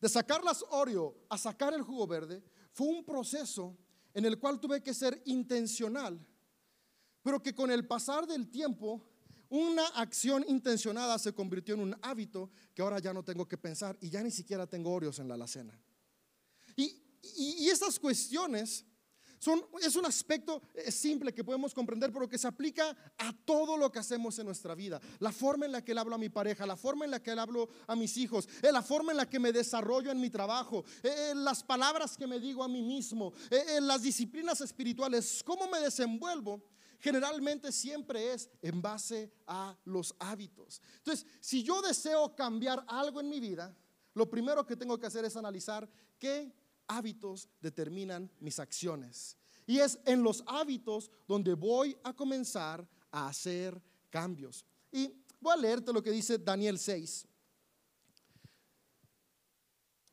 de 0.00 0.08
sacar 0.08 0.42
las 0.42 0.64
Oreo 0.70 1.24
a 1.28 1.38
sacar 1.38 1.72
el 1.72 1.82
jugo 1.82 2.04
verde 2.06 2.42
fue 2.72 2.88
un 2.88 3.04
proceso 3.04 3.76
en 4.12 4.24
el 4.24 4.40
cual 4.40 4.58
tuve 4.58 4.82
que 4.82 4.92
ser 4.92 5.22
intencional 5.26 6.18
pero 7.22 7.42
que 7.42 7.54
con 7.54 7.70
el 7.70 7.86
pasar 7.86 8.26
del 8.26 8.48
tiempo 8.48 9.06
Una 9.50 9.84
acción 9.96 10.44
intencionada 10.46 11.18
se 11.18 11.32
convirtió 11.32 11.74
en 11.74 11.80
un 11.80 11.96
hábito 12.02 12.50
que 12.72 12.82
ahora 12.82 13.00
ya 13.00 13.12
no 13.12 13.24
tengo 13.24 13.48
que 13.48 13.58
pensar 13.58 13.98
y 14.00 14.08
ya 14.08 14.22
ni 14.22 14.30
siquiera 14.30 14.64
tengo 14.64 14.92
Oreos 14.92 15.18
en 15.18 15.26
la 15.26 15.34
alacena. 15.34 15.76
Y, 16.76 17.02
y, 17.34 17.68
estas 17.68 17.98
cuestiones 17.98 18.86
son, 19.40 19.60
es 19.82 19.96
un 19.96 20.06
aspecto 20.06 20.62
eh, 20.72 20.92
simple 20.92 21.34
que 21.34 21.42
podemos 21.42 21.74
comprender, 21.74 22.12
pero 22.12 22.28
que 22.28 22.38
se 22.38 22.46
aplica 22.46 22.96
a 23.18 23.32
todo 23.44 23.76
lo 23.76 23.90
que 23.90 23.98
hacemos 23.98 24.38
en 24.38 24.46
nuestra 24.46 24.76
vida. 24.76 25.00
La 25.18 25.32
forma 25.32 25.66
en 25.66 25.72
la 25.72 25.84
que 25.84 25.94
le 25.94 26.00
hablo 26.00 26.14
a 26.14 26.18
mi 26.18 26.28
pareja, 26.28 26.64
la 26.64 26.76
forma 26.76 27.04
en 27.04 27.10
la 27.10 27.20
que 27.20 27.34
le 27.34 27.40
hablo 27.40 27.68
a 27.88 27.96
mis 27.96 28.16
hijos, 28.18 28.48
eh, 28.62 28.70
la 28.70 28.82
forma 28.82 29.10
en 29.10 29.16
la 29.16 29.28
que 29.28 29.40
me 29.40 29.50
desarrollo 29.50 30.12
en 30.12 30.20
mi 30.20 30.30
trabajo, 30.30 30.84
eh, 31.02 31.32
las 31.34 31.64
palabras 31.64 32.16
que 32.16 32.28
me 32.28 32.38
digo 32.38 32.62
a 32.62 32.68
mí 32.68 32.82
mismo, 32.82 33.32
las 33.80 34.02
disciplinas 34.02 34.60
espirituales, 34.60 35.42
cómo 35.44 35.66
me 35.66 35.80
desenvuelvo 35.80 36.62
generalmente 37.00 37.72
siempre 37.72 38.32
es 38.32 38.48
en 38.62 38.80
base 38.80 39.32
a 39.46 39.76
los 39.84 40.14
hábitos. 40.18 40.80
Entonces, 40.98 41.26
si 41.40 41.62
yo 41.62 41.82
deseo 41.82 42.34
cambiar 42.34 42.84
algo 42.86 43.20
en 43.20 43.28
mi 43.28 43.40
vida, 43.40 43.74
lo 44.14 44.28
primero 44.28 44.66
que 44.66 44.76
tengo 44.76 44.98
que 44.98 45.06
hacer 45.06 45.24
es 45.24 45.36
analizar 45.36 45.88
qué 46.18 46.52
hábitos 46.86 47.48
determinan 47.60 48.30
mis 48.40 48.58
acciones. 48.58 49.36
Y 49.66 49.78
es 49.78 49.98
en 50.04 50.22
los 50.22 50.42
hábitos 50.46 51.10
donde 51.26 51.54
voy 51.54 51.96
a 52.02 52.12
comenzar 52.12 52.86
a 53.10 53.28
hacer 53.28 53.80
cambios. 54.10 54.64
Y 54.90 55.12
voy 55.40 55.52
a 55.52 55.56
leerte 55.56 55.92
lo 55.92 56.02
que 56.02 56.10
dice 56.10 56.38
Daniel 56.38 56.78
6. 56.78 57.26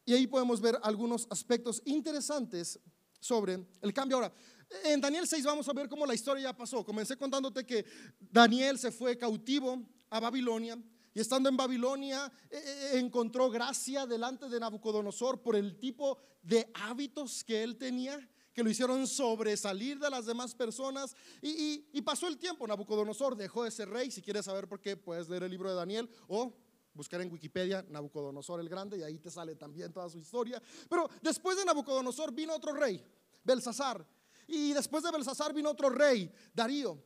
Y 0.06 0.14
ahí 0.14 0.28
podemos 0.28 0.62
ver 0.62 0.80
algunos 0.84 1.28
aspectos 1.30 1.82
interesantes 1.86 2.80
sobre 3.20 3.68
el 3.82 3.94
cambio. 3.94 4.18
Ahora, 4.18 4.34
en 4.84 5.02
Daniel 5.02 5.28
6 5.28 5.44
vamos 5.46 5.68
a 5.68 5.74
ver 5.74 5.88
cómo 5.88 6.06
la 6.06 6.14
historia 6.14 6.44
ya 6.44 6.56
pasó. 6.56 6.86
Comencé 6.86 7.18
contándote 7.18 7.66
que 7.66 7.86
Daniel 8.20 8.78
se 8.78 8.92
fue 8.92 9.18
cautivo 9.18 9.82
a 10.10 10.20
Babilonia 10.20 10.78
y 11.14 11.20
estando 11.20 11.50
en 11.50 11.58
Babilonia 11.58 12.32
eh, 12.50 12.62
eh, 12.64 13.00
encontró 13.00 13.50
gracia 13.50 14.06
delante 14.06 14.48
de 14.50 14.60
Nabucodonosor 14.60 15.42
por 15.42 15.56
el 15.56 15.80
tipo 15.80 16.20
de 16.44 16.70
hábitos 16.76 17.44
que 17.44 17.64
él 17.64 17.78
tenía 17.78 18.20
que 18.54 18.64
lo 18.64 18.72
hicieron 18.72 19.06
sobresalir 19.06 20.00
de 20.00 20.10
las 20.10 20.26
demás 20.26 20.56
personas. 20.56 21.16
Y, 21.44 22.02
pasó 22.02 22.28
el 22.28 22.40
tiempo, 22.40 22.66
Nabucodonosor 22.66 23.36
dejó 23.36 23.64
de 23.64 23.70
ser 23.70 23.88
rey. 23.88 24.10
Si 24.10 24.20
quieres 24.20 24.46
saber 24.46 24.68
por 24.68 24.82
qué, 24.82 24.98
puedes 24.98 25.30
leer 25.30 25.44
el 25.44 25.52
libro 25.52 25.70
de 25.70 25.76
Daniel 25.76 26.10
o 26.28 26.56
buscar 26.92 27.22
en 27.22 27.32
Wikipedia 27.32 27.86
Nabucodonosor 27.88 28.60
el 28.60 28.68
Grande 28.68 28.98
y 28.98 29.04
ahí 29.04 29.20
te 29.20 29.30
sale 29.30 29.56
también 29.56 29.94
toda 29.94 30.10
su 30.10 30.18
historia. 30.18 30.60
Pero 30.90 31.08
después 31.22 31.56
de 31.56 31.66
Nabucodonosor 31.66 32.34
vino 32.34 32.56
otro 32.56 32.74
rey, 32.74 33.06
Belsasar. 33.44 34.04
Y 34.48 34.74
después 34.74 35.04
de 35.04 35.12
Belsasar 35.12 35.54
vino 35.54 35.70
otro 35.70 35.90
rey, 35.90 36.32
Darío. 36.54 37.04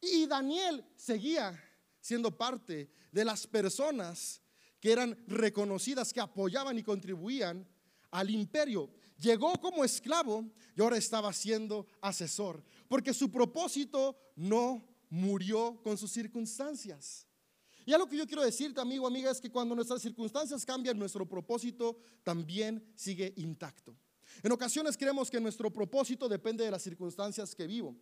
Y 0.00 0.26
Daniel 0.26 0.84
seguía 0.94 1.60
siendo 2.00 2.36
parte 2.36 2.90
de 3.10 3.24
las 3.24 3.46
personas 3.46 4.40
que 4.80 4.92
eran 4.92 5.18
reconocidas, 5.26 6.12
que 6.12 6.20
apoyaban 6.20 6.78
y 6.78 6.82
contribuían 6.82 7.66
al 8.10 8.30
imperio. 8.30 8.90
Llegó 9.18 9.54
como 9.54 9.84
esclavo 9.84 10.44
y 10.76 10.80
ahora 10.80 10.96
estaba 10.96 11.32
siendo 11.32 11.86
asesor, 12.00 12.62
porque 12.88 13.12
su 13.12 13.30
propósito 13.30 14.16
no 14.36 14.86
murió 15.08 15.80
con 15.82 15.96
sus 15.96 16.12
circunstancias. 16.12 17.26
Y 17.84 17.92
algo 17.92 18.08
que 18.08 18.16
yo 18.16 18.26
quiero 18.26 18.42
decirte, 18.42 18.80
amigo, 18.80 19.06
amiga, 19.06 19.30
es 19.30 19.40
que 19.40 19.50
cuando 19.50 19.74
nuestras 19.74 20.02
circunstancias 20.02 20.66
cambian, 20.66 20.98
nuestro 20.98 21.26
propósito 21.26 21.98
también 22.22 22.84
sigue 22.94 23.32
intacto. 23.36 23.96
En 24.42 24.52
ocasiones 24.52 24.96
creemos 24.96 25.30
que 25.30 25.40
nuestro 25.40 25.72
propósito 25.72 26.28
depende 26.28 26.64
de 26.64 26.70
las 26.70 26.82
circunstancias 26.82 27.54
que 27.54 27.66
vivo. 27.66 27.96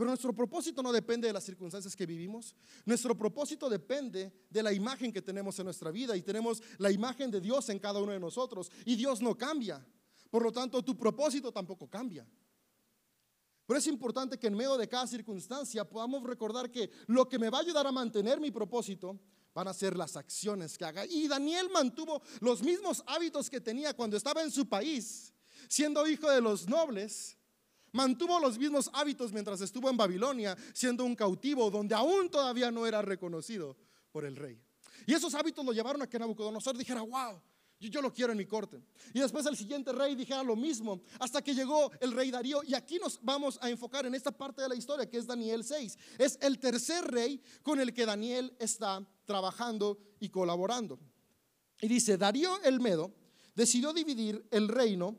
Pero 0.00 0.08
nuestro 0.08 0.32
propósito 0.32 0.82
no 0.82 0.92
depende 0.92 1.26
de 1.26 1.34
las 1.34 1.44
circunstancias 1.44 1.94
que 1.94 2.06
vivimos. 2.06 2.54
Nuestro 2.86 3.14
propósito 3.14 3.68
depende 3.68 4.32
de 4.48 4.62
la 4.62 4.72
imagen 4.72 5.12
que 5.12 5.20
tenemos 5.20 5.58
en 5.58 5.66
nuestra 5.66 5.90
vida 5.90 6.16
y 6.16 6.22
tenemos 6.22 6.62
la 6.78 6.90
imagen 6.90 7.30
de 7.30 7.38
Dios 7.38 7.68
en 7.68 7.78
cada 7.78 8.00
uno 8.00 8.12
de 8.12 8.18
nosotros. 8.18 8.70
Y 8.86 8.96
Dios 8.96 9.20
no 9.20 9.36
cambia. 9.36 9.86
Por 10.30 10.42
lo 10.42 10.52
tanto, 10.52 10.82
tu 10.82 10.96
propósito 10.96 11.52
tampoco 11.52 11.86
cambia. 11.86 12.26
Pero 13.66 13.78
es 13.78 13.86
importante 13.88 14.38
que 14.38 14.46
en 14.46 14.56
medio 14.56 14.78
de 14.78 14.88
cada 14.88 15.06
circunstancia 15.06 15.84
podamos 15.84 16.22
recordar 16.22 16.70
que 16.70 16.90
lo 17.06 17.28
que 17.28 17.38
me 17.38 17.50
va 17.50 17.58
a 17.58 17.60
ayudar 17.60 17.86
a 17.86 17.92
mantener 17.92 18.40
mi 18.40 18.50
propósito 18.50 19.20
van 19.52 19.68
a 19.68 19.74
ser 19.74 19.98
las 19.98 20.16
acciones 20.16 20.78
que 20.78 20.86
haga. 20.86 21.04
Y 21.04 21.28
Daniel 21.28 21.68
mantuvo 21.70 22.22
los 22.40 22.62
mismos 22.62 23.02
hábitos 23.06 23.50
que 23.50 23.60
tenía 23.60 23.94
cuando 23.94 24.16
estaba 24.16 24.42
en 24.42 24.50
su 24.50 24.66
país 24.66 25.34
siendo 25.70 26.04
hijo 26.08 26.28
de 26.28 26.40
los 26.40 26.68
nobles, 26.68 27.38
mantuvo 27.92 28.40
los 28.40 28.58
mismos 28.58 28.90
hábitos 28.92 29.32
mientras 29.32 29.60
estuvo 29.60 29.88
en 29.88 29.96
Babilonia, 29.96 30.56
siendo 30.74 31.04
un 31.04 31.14
cautivo 31.14 31.70
donde 31.70 31.94
aún 31.94 32.28
todavía 32.28 32.72
no 32.72 32.86
era 32.86 33.00
reconocido 33.00 33.76
por 34.10 34.24
el 34.24 34.34
rey. 34.34 34.60
Y 35.06 35.14
esos 35.14 35.32
hábitos 35.34 35.64
lo 35.64 35.72
llevaron 35.72 36.02
a 36.02 36.08
que 36.08 36.18
Nabucodonosor 36.18 36.76
dijera, 36.76 37.02
wow, 37.02 37.40
yo, 37.78 38.02
lo 38.02 38.12
quiero 38.12 38.32
en 38.32 38.38
mi 38.38 38.46
corte. 38.46 38.82
Y 39.14 39.20
después 39.20 39.46
el 39.46 39.56
siguiente 39.56 39.92
rey 39.92 40.14
dijera 40.14 40.42
lo 40.42 40.56
mismo, 40.56 41.00
hasta 41.20 41.40
que 41.40 41.54
llegó 41.54 41.90
el 42.00 42.12
rey 42.12 42.30
Darío. 42.32 42.62
Y 42.64 42.74
aquí 42.74 42.98
nos 42.98 43.18
vamos 43.22 43.58
a 43.62 43.70
enfocar 43.70 44.04
en 44.04 44.14
esta 44.14 44.32
parte 44.32 44.60
de 44.60 44.68
la 44.68 44.74
historia, 44.74 45.08
que 45.08 45.16
es 45.16 45.26
Daniel 45.26 45.64
6. 45.64 45.96
Es 46.18 46.36
el 46.42 46.58
tercer 46.58 47.04
rey 47.04 47.40
con 47.62 47.80
el 47.80 47.94
que 47.94 48.04
Daniel 48.04 48.54
está 48.58 49.06
trabajando 49.24 49.98
y 50.18 50.28
colaborando. 50.28 50.98
Y 51.80 51.88
dice, 51.88 52.18
Darío 52.18 52.60
el 52.64 52.80
Medo 52.80 53.14
decidió 53.54 53.92
dividir 53.92 54.46
el 54.50 54.68
reino 54.68 55.16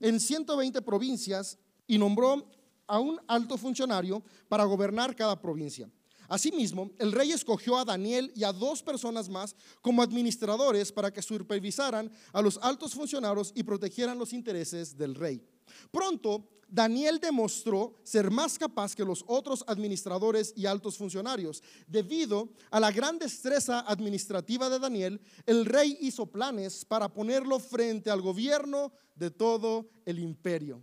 en 0.00 0.20
120 0.20 0.82
provincias 0.82 1.58
y 1.86 1.98
nombró 1.98 2.48
a 2.86 3.00
un 3.00 3.20
alto 3.26 3.56
funcionario 3.56 4.22
para 4.48 4.64
gobernar 4.64 5.14
cada 5.14 5.40
provincia. 5.40 5.90
Asimismo, 6.28 6.90
el 6.98 7.12
rey 7.12 7.30
escogió 7.30 7.78
a 7.78 7.84
Daniel 7.84 8.32
y 8.34 8.44
a 8.44 8.52
dos 8.52 8.82
personas 8.82 9.28
más 9.28 9.54
como 9.80 10.02
administradores 10.02 10.90
para 10.90 11.12
que 11.12 11.22
supervisaran 11.22 12.10
a 12.32 12.42
los 12.42 12.58
altos 12.62 12.94
funcionarios 12.94 13.52
y 13.54 13.62
protegieran 13.62 14.18
los 14.18 14.32
intereses 14.32 14.96
del 14.96 15.14
rey. 15.14 15.42
Pronto, 15.90 16.48
Daniel 16.68 17.20
demostró 17.20 18.00
ser 18.02 18.30
más 18.30 18.58
capaz 18.58 18.94
que 18.94 19.04
los 19.04 19.24
otros 19.28 19.64
administradores 19.68 20.52
y 20.56 20.66
altos 20.66 20.96
funcionarios. 20.96 21.62
Debido 21.86 22.48
a 22.70 22.80
la 22.80 22.90
gran 22.90 23.18
destreza 23.18 23.80
administrativa 23.80 24.68
de 24.68 24.78
Daniel, 24.78 25.20
el 25.46 25.64
rey 25.64 25.96
hizo 26.00 26.26
planes 26.26 26.84
para 26.84 27.12
ponerlo 27.12 27.60
frente 27.60 28.10
al 28.10 28.20
gobierno 28.20 28.92
de 29.14 29.30
todo 29.30 29.88
el 30.04 30.18
imperio. 30.18 30.82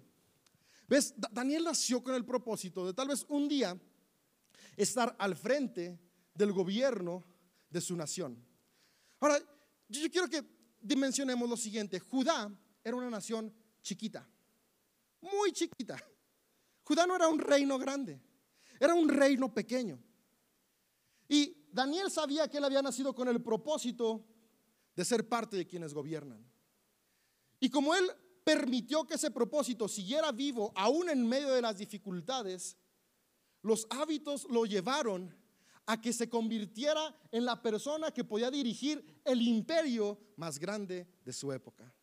¿Ves? 0.88 1.14
Daniel 1.32 1.66
nació 1.66 2.02
con 2.02 2.16
el 2.16 2.26
propósito 2.26 2.86
de 2.86 2.94
tal 2.94 3.10
vez 3.10 3.26
un 3.28 3.48
día 3.50 3.78
estar 4.78 5.16
al 5.20 5.36
frente 5.36 6.00
del 6.34 6.54
gobierno 6.54 7.24
de 7.70 7.82
su 7.82 7.96
nación. 7.96 8.44
Ahora, 9.20 9.38
yo 9.90 10.10
quiero 10.10 10.30
que 10.30 10.44
dimensionemos 10.82 11.50
lo 11.50 11.58
siguiente. 11.58 12.00
Judá 12.00 12.50
era 12.84 12.96
una 12.96 13.10
nación 13.10 13.54
chiquita 13.82 14.28
muy 15.24 15.52
chiquita. 15.52 15.98
Judá 16.84 17.08
no 17.08 17.16
era 17.16 17.28
un 17.28 17.40
reino 17.40 17.78
grande, 17.80 18.22
era 18.80 18.94
un 18.94 19.10
reino 19.10 19.54
pequeño. 19.54 20.00
Y 21.28 21.68
Daniel 21.72 22.12
sabía 22.12 22.48
que 22.48 22.58
él 22.58 22.66
había 22.66 22.82
nacido 22.82 23.16
con 23.16 23.28
el 23.28 23.42
propósito 23.42 24.26
de 24.96 25.06
ser 25.06 25.28
parte 25.28 25.58
de 25.58 25.66
quienes 25.66 25.94
gobiernan. 25.94 26.46
Y 27.60 27.70
como 27.70 27.96
él 27.96 28.06
permitió 28.44 29.06
que 29.06 29.16
ese 29.16 29.32
propósito 29.32 29.88
siguiera 29.88 30.32
vivo 30.32 30.72
aún 30.76 31.10
en 31.10 31.28
medio 31.28 31.50
de 31.50 31.62
las 31.62 31.78
dificultades, 31.78 32.78
los 33.62 33.88
hábitos 33.90 34.46
lo 34.50 34.66
llevaron 34.66 35.34
a 35.86 36.00
que 36.00 36.14
se 36.14 36.30
convirtiera 36.30 37.16
en 37.32 37.46
la 37.46 37.62
persona 37.62 38.12
que 38.12 38.24
podía 38.24 38.52
dirigir 38.52 39.22
el 39.26 39.42
imperio 39.42 40.20
más 40.36 40.60
grande 40.60 41.08
de 41.24 41.34
su 41.34 41.52
época. 41.52 41.94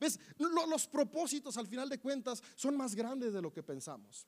¿Ves? 0.00 0.18
Los 0.38 0.86
propósitos 0.86 1.56
al 1.56 1.66
final 1.66 1.88
de 1.88 1.98
cuentas 1.98 2.42
son 2.54 2.76
más 2.76 2.94
grandes 2.94 3.32
de 3.32 3.42
lo 3.42 3.52
que 3.52 3.62
pensamos. 3.62 4.26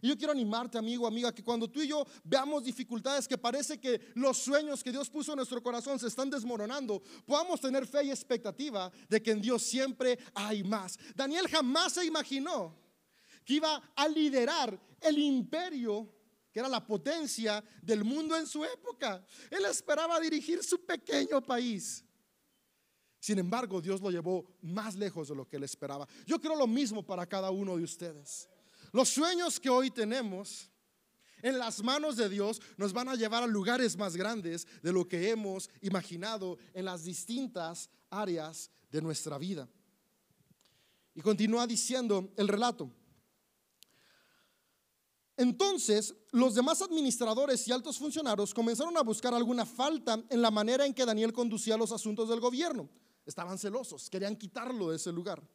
Y 0.00 0.08
yo 0.08 0.16
quiero 0.16 0.32
animarte, 0.32 0.78
amigo, 0.78 1.06
amiga, 1.06 1.34
que 1.34 1.42
cuando 1.42 1.68
tú 1.68 1.80
y 1.80 1.88
yo 1.88 2.06
veamos 2.22 2.62
dificultades 2.62 3.26
que 3.26 3.36
parece 3.36 3.80
que 3.80 4.12
los 4.14 4.38
sueños 4.38 4.82
que 4.84 4.92
Dios 4.92 5.10
puso 5.10 5.32
en 5.32 5.36
nuestro 5.36 5.62
corazón 5.62 5.98
se 5.98 6.06
están 6.06 6.30
desmoronando, 6.30 7.02
podamos 7.26 7.60
tener 7.60 7.86
fe 7.86 8.04
y 8.04 8.10
expectativa 8.10 8.92
de 9.08 9.20
que 9.20 9.32
en 9.32 9.40
Dios 9.40 9.62
siempre 9.62 10.18
hay 10.34 10.62
más. 10.62 10.98
Daniel 11.16 11.48
jamás 11.48 11.94
se 11.94 12.04
imaginó 12.04 12.76
que 13.44 13.54
iba 13.54 13.82
a 13.96 14.08
liderar 14.08 14.78
el 15.00 15.18
imperio 15.18 16.14
que 16.52 16.60
era 16.60 16.68
la 16.68 16.86
potencia 16.86 17.62
del 17.82 18.04
mundo 18.04 18.36
en 18.36 18.46
su 18.46 18.64
época. 18.64 19.24
Él 19.50 19.64
esperaba 19.64 20.18
dirigir 20.20 20.62
su 20.62 20.84
pequeño 20.84 21.42
país. 21.42 22.04
Sin 23.28 23.38
embargo, 23.38 23.82
Dios 23.82 24.00
lo 24.00 24.10
llevó 24.10 24.46
más 24.62 24.94
lejos 24.94 25.28
de 25.28 25.34
lo 25.34 25.46
que 25.46 25.56
él 25.56 25.62
esperaba. 25.62 26.08
Yo 26.24 26.40
creo 26.40 26.56
lo 26.56 26.66
mismo 26.66 27.04
para 27.04 27.26
cada 27.26 27.50
uno 27.50 27.76
de 27.76 27.84
ustedes. 27.84 28.48
Los 28.90 29.10
sueños 29.10 29.60
que 29.60 29.68
hoy 29.68 29.90
tenemos 29.90 30.70
en 31.42 31.58
las 31.58 31.82
manos 31.82 32.16
de 32.16 32.30
Dios 32.30 32.58
nos 32.78 32.94
van 32.94 33.10
a 33.10 33.16
llevar 33.16 33.42
a 33.42 33.46
lugares 33.46 33.98
más 33.98 34.16
grandes 34.16 34.66
de 34.82 34.92
lo 34.94 35.06
que 35.06 35.28
hemos 35.28 35.68
imaginado 35.82 36.56
en 36.72 36.86
las 36.86 37.04
distintas 37.04 37.90
áreas 38.08 38.70
de 38.90 39.02
nuestra 39.02 39.36
vida. 39.36 39.68
Y 41.14 41.20
continúa 41.20 41.66
diciendo 41.66 42.32
el 42.34 42.48
relato. 42.48 42.90
Entonces, 45.36 46.14
los 46.32 46.54
demás 46.54 46.80
administradores 46.80 47.68
y 47.68 47.72
altos 47.72 47.98
funcionarios 47.98 48.54
comenzaron 48.54 48.96
a 48.96 49.02
buscar 49.02 49.34
alguna 49.34 49.66
falta 49.66 50.18
en 50.30 50.40
la 50.40 50.50
manera 50.50 50.86
en 50.86 50.94
que 50.94 51.04
Daniel 51.04 51.34
conducía 51.34 51.76
los 51.76 51.92
asuntos 51.92 52.30
del 52.30 52.40
gobierno. 52.40 52.88
Estaban 53.28 53.58
celosos, 53.58 54.08
querían 54.08 54.36
quitarlo 54.36 54.88
de 54.88 54.96
ese 54.96 55.12
lugar. 55.12 55.46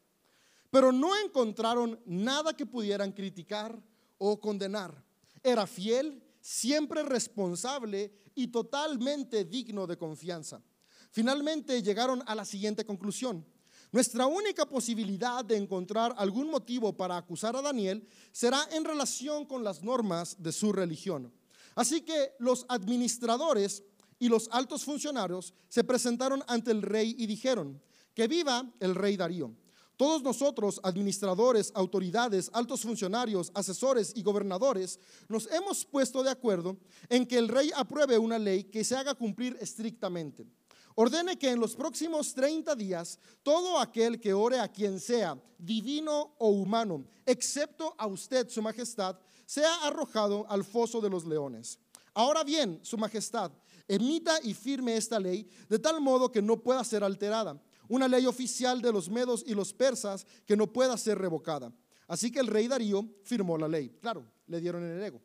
Pero 0.69 0.91
no 0.91 1.15
encontraron 1.17 1.99
nada 2.05 2.55
que 2.55 2.67
pudieran 2.67 3.11
criticar 3.11 3.81
o 4.19 4.39
condenar. 4.39 5.03
Era 5.41 5.65
fiel, 5.65 6.23
siempre 6.39 7.01
responsable 7.01 8.13
y 8.35 8.49
totalmente 8.49 9.43
digno 9.43 9.87
de 9.87 9.97
confianza. 9.97 10.61
Finalmente 11.09 11.81
llegaron 11.81 12.21
a 12.27 12.35
la 12.35 12.45
siguiente 12.45 12.85
conclusión. 12.85 13.43
Nuestra 13.91 14.27
única 14.27 14.67
posibilidad 14.67 15.43
de 15.43 15.57
encontrar 15.57 16.13
algún 16.15 16.51
motivo 16.51 16.95
para 16.95 17.17
acusar 17.17 17.55
a 17.55 17.61
Daniel 17.63 18.07
será 18.31 18.67
en 18.71 18.85
relación 18.85 19.45
con 19.45 19.63
las 19.63 19.81
normas 19.81 20.35
de 20.37 20.51
su 20.51 20.71
religión. 20.71 21.33
Así 21.73 22.01
que 22.01 22.33
los 22.37 22.67
administradores 22.69 23.81
y 24.23 24.29
los 24.29 24.47
altos 24.53 24.85
funcionarios 24.85 25.53
se 25.67 25.83
presentaron 25.83 26.41
ante 26.47 26.71
el 26.71 26.81
rey 26.81 27.13
y 27.19 27.27
dijeron, 27.27 27.81
que 28.13 28.25
viva 28.25 28.65
el 28.79 28.95
rey 28.95 29.17
Darío. 29.17 29.51
Todos 29.97 30.23
nosotros, 30.23 30.79
administradores, 30.81 31.73
autoridades, 31.75 32.49
altos 32.53 32.83
funcionarios, 32.83 33.51
asesores 33.53 34.13
y 34.15 34.23
gobernadores, 34.23 34.97
nos 35.27 35.51
hemos 35.51 35.83
puesto 35.83 36.23
de 36.23 36.29
acuerdo 36.29 36.77
en 37.09 37.25
que 37.25 37.37
el 37.37 37.49
rey 37.49 37.71
apruebe 37.75 38.17
una 38.17 38.39
ley 38.39 38.63
que 38.63 38.85
se 38.85 38.95
haga 38.95 39.13
cumplir 39.13 39.57
estrictamente 39.59 40.47
ordene 40.95 41.37
que 41.37 41.49
en 41.49 41.59
los 41.59 41.75
próximos 41.75 42.33
30 42.33 42.75
días 42.75 43.19
todo 43.41 43.79
aquel 43.79 44.19
que 44.19 44.31
ore 44.31 44.59
a 44.59 44.67
quien 44.67 44.99
sea, 44.99 45.37
divino 45.57 46.35
o 46.37 46.49
humano, 46.49 47.03
excepto 47.25 47.95
a 47.97 48.07
usted, 48.07 48.47
su 48.47 48.61
majestad, 48.61 49.17
sea 49.45 49.73
arrojado 49.87 50.45
al 50.49 50.63
foso 50.63 51.01
de 51.01 51.09
los 51.09 51.25
leones. 51.25 51.79
Ahora 52.13 52.43
bien, 52.43 52.79
su 52.83 52.97
majestad, 52.97 53.51
emita 53.87 54.39
y 54.43 54.53
firme 54.53 54.95
esta 54.95 55.19
ley 55.19 55.47
de 55.69 55.79
tal 55.79 56.01
modo 56.01 56.31
que 56.31 56.41
no 56.41 56.61
pueda 56.61 56.83
ser 56.83 57.03
alterada, 57.03 57.61
una 57.87 58.07
ley 58.07 58.25
oficial 58.25 58.81
de 58.81 58.91
los 58.91 59.09
medos 59.09 59.43
y 59.45 59.53
los 59.53 59.73
persas 59.73 60.25
que 60.45 60.55
no 60.55 60.71
pueda 60.71 60.97
ser 60.97 61.17
revocada. 61.17 61.71
Así 62.07 62.31
que 62.31 62.39
el 62.39 62.47
rey 62.47 62.67
Darío 62.67 63.07
firmó 63.23 63.57
la 63.57 63.67
ley. 63.67 63.97
Claro, 64.01 64.25
le 64.47 64.59
dieron 64.59 64.83
el 64.83 65.01
ego. 65.01 65.21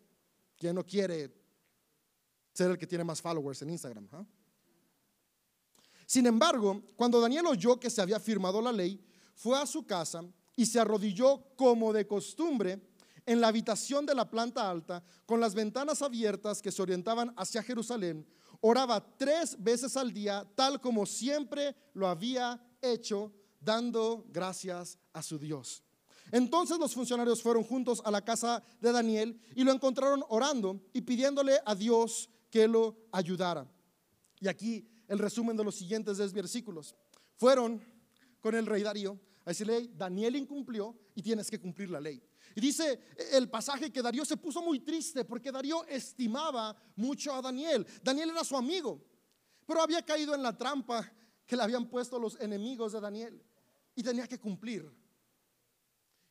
¿Quién 0.57 0.75
no 0.75 0.85
quiere 0.85 1.33
ser 2.53 2.71
el 2.71 2.79
que 2.79 2.87
tiene 2.87 3.05
más 3.05 3.21
followers 3.21 3.63
en 3.63 3.71
Instagram? 3.71 4.09
¿ah? 4.13 4.25
Sin 6.07 6.27
embargo, 6.27 6.83
cuando 6.97 7.21
Daniel 7.21 7.47
oyó 7.47 7.79
que 7.79 7.91
se 7.91 8.01
había 8.01 8.19
firmado 8.19 8.63
la 8.63 8.73
ley, 8.73 9.05
fue 9.35 9.61
a 9.61 9.67
su 9.67 9.87
casa 9.87 10.25
y 10.57 10.67
se 10.67 10.81
arrodilló 10.81 11.45
como 11.55 11.93
de 11.93 12.07
costumbre 12.07 12.81
en 13.27 13.41
la 13.41 13.49
habitación 13.49 14.07
de 14.07 14.15
la 14.15 14.29
planta 14.29 14.71
alta, 14.71 15.05
con 15.27 15.39
las 15.39 15.55
ventanas 15.55 16.01
abiertas 16.01 16.63
que 16.63 16.73
se 16.73 16.81
orientaban 16.81 17.35
hacia 17.37 17.63
Jerusalén. 17.63 18.27
Oraba 18.61 19.17
tres 19.17 19.57
veces 19.63 19.97
al 19.97 20.13
día, 20.13 20.47
tal 20.55 20.81
como 20.81 21.07
siempre 21.07 21.77
lo 21.95 22.09
había 22.09 22.61
hecho, 22.83 23.33
dando 23.61 24.27
gracias 24.31 24.99
a 25.13 25.23
su 25.23 25.39
Dios. 25.39 25.83
Entonces 26.31 26.79
los 26.79 26.95
funcionarios 26.95 27.43
fueron 27.43 27.65
juntos 27.65 28.03
a 28.05 28.11
la 28.11 28.25
casa 28.25 28.63
de 28.81 28.93
Daniel 28.93 29.41
y 29.55 29.65
lo 29.65 29.73
encontraron 29.73 30.25
orando 30.29 30.81
y 30.93 31.01
pidiéndole 31.01 31.59
a 31.65 31.75
Dios 31.75 32.29
que 32.51 32.69
lo 32.69 32.97
ayudara. 33.13 33.67
Y 34.41 34.49
aquí 34.49 34.89
el 35.09 35.19
resumen 35.19 35.57
de 35.57 35.65
los 35.65 35.75
siguientes 35.75 36.19
10 36.19 36.33
versículos. 36.33 36.95
Fueron 37.37 37.83
con 38.41 38.55
el 38.55 38.67
rey 38.67 38.83
Darío 38.83 39.19
a 39.45 39.51
decirle, 39.51 39.89
Daniel 39.95 40.37
incumplió 40.37 40.97
y 41.15 41.23
tienes 41.23 41.51
que 41.51 41.59
cumplir 41.59 41.91
la 41.91 42.01
ley. 42.01 42.23
Y 42.59 42.61
dice 42.61 42.99
el 43.31 43.49
pasaje 43.49 43.93
que 43.93 44.03
Darío 44.03 44.25
se 44.25 44.37
puso 44.37 44.61
muy 44.61 44.81
triste 44.81 45.25
porque 45.25 45.53
Darío 45.53 45.85
estimaba 45.85 46.75
mucho 46.97 47.33
a 47.33 47.41
Daniel. 47.41 47.87
Daniel 48.03 48.31
era 48.31 48.43
su 48.43 48.57
amigo, 48.57 49.01
pero 49.65 49.81
había 49.81 50.05
caído 50.05 50.35
en 50.35 50.43
la 50.43 50.59
trampa 50.59 51.09
que 51.47 51.55
le 51.55 51.63
habían 51.63 51.89
puesto 51.89 52.19
los 52.19 52.35
enemigos 52.41 52.95
de 52.95 53.01
Daniel 53.01 53.41
y 53.95 54.03
tenía 54.03 54.27
que 54.27 54.41
cumplir. 54.41 54.93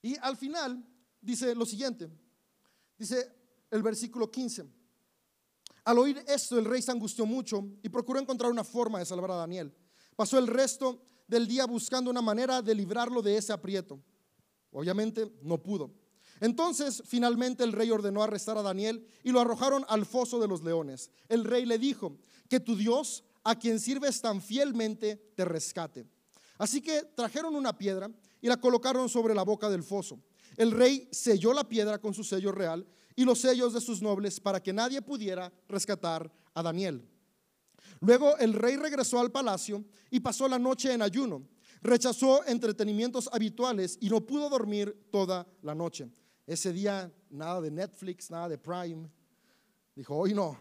Y 0.01 0.17
al 0.17 0.35
final 0.35 0.85
dice 1.21 1.55
lo 1.55 1.65
siguiente, 1.65 2.09
dice 2.97 3.33
el 3.71 3.81
versículo 3.81 4.29
15. 4.29 4.65
Al 5.85 5.97
oír 5.97 6.21
esto, 6.27 6.59
el 6.59 6.65
rey 6.65 6.81
se 6.81 6.91
angustió 6.91 7.25
mucho 7.25 7.65
y 7.81 7.87
procuró 7.87 8.19
encontrar 8.19 8.51
una 8.51 8.65
forma 8.65 8.99
de 8.99 9.05
salvar 9.05 9.31
a 9.31 9.35
Daniel. 9.35 9.73
Pasó 10.17 10.37
el 10.37 10.47
resto 10.47 11.01
del 11.25 11.47
día 11.47 11.65
buscando 11.65 12.11
una 12.11 12.21
manera 12.21 12.61
de 12.61 12.75
librarlo 12.75 13.21
de 13.21 13.37
ese 13.37 13.53
aprieto. 13.53 14.03
Obviamente 14.71 15.31
no 15.41 15.63
pudo. 15.63 16.05
Entonces, 16.39 17.01
finalmente 17.05 17.63
el 17.63 17.71
rey 17.71 17.89
ordenó 17.89 18.23
arrestar 18.23 18.57
a 18.57 18.61
Daniel 18.61 19.05
y 19.23 19.31
lo 19.31 19.39
arrojaron 19.39 19.85
al 19.87 20.05
foso 20.05 20.39
de 20.39 20.47
los 20.47 20.63
leones. 20.63 21.09
El 21.29 21.43
rey 21.43 21.65
le 21.65 21.77
dijo, 21.77 22.17
que 22.47 22.59
tu 22.59 22.75
Dios, 22.75 23.23
a 23.43 23.55
quien 23.55 23.79
sirves 23.79 24.21
tan 24.21 24.41
fielmente, 24.41 25.31
te 25.35 25.45
rescate. 25.45 26.05
Así 26.57 26.81
que 26.81 27.03
trajeron 27.15 27.55
una 27.55 27.77
piedra 27.77 28.09
y 28.41 28.47
la 28.47 28.57
colocaron 28.57 29.09
sobre 29.09 29.35
la 29.35 29.43
boca 29.43 29.69
del 29.69 29.83
foso. 29.83 30.19
El 30.55 30.71
rey 30.71 31.07
selló 31.11 31.53
la 31.53 31.67
piedra 31.67 31.99
con 31.99 32.13
su 32.13 32.23
sello 32.23 32.51
real 32.51 32.87
y 33.15 33.25
los 33.25 33.39
sellos 33.39 33.73
de 33.73 33.81
sus 33.81 34.01
nobles 34.01 34.39
para 34.39 34.61
que 34.61 34.73
nadie 34.73 35.01
pudiera 35.01 35.51
rescatar 35.67 36.31
a 36.53 36.63
Daniel. 36.63 37.07
Luego 37.99 38.37
el 38.37 38.53
rey 38.53 38.75
regresó 38.75 39.19
al 39.19 39.31
palacio 39.31 39.83
y 40.09 40.19
pasó 40.19 40.47
la 40.47 40.59
noche 40.59 40.93
en 40.93 41.01
ayuno. 41.01 41.47
Rechazó 41.81 42.43
entretenimientos 42.45 43.29
habituales 43.31 43.97
y 44.01 44.09
no 44.09 44.21
pudo 44.25 44.49
dormir 44.49 45.07
toda 45.11 45.47
la 45.61 45.75
noche. 45.75 46.09
Ese 46.47 46.71
día 46.71 47.11
nada 47.29 47.59
de 47.59 47.69
Netflix, 47.69 48.31
nada 48.31 48.47
de 48.47 48.57
Prime. 48.57 49.09
Dijo, 49.93 50.15
hoy 50.15 50.33
no. 50.33 50.57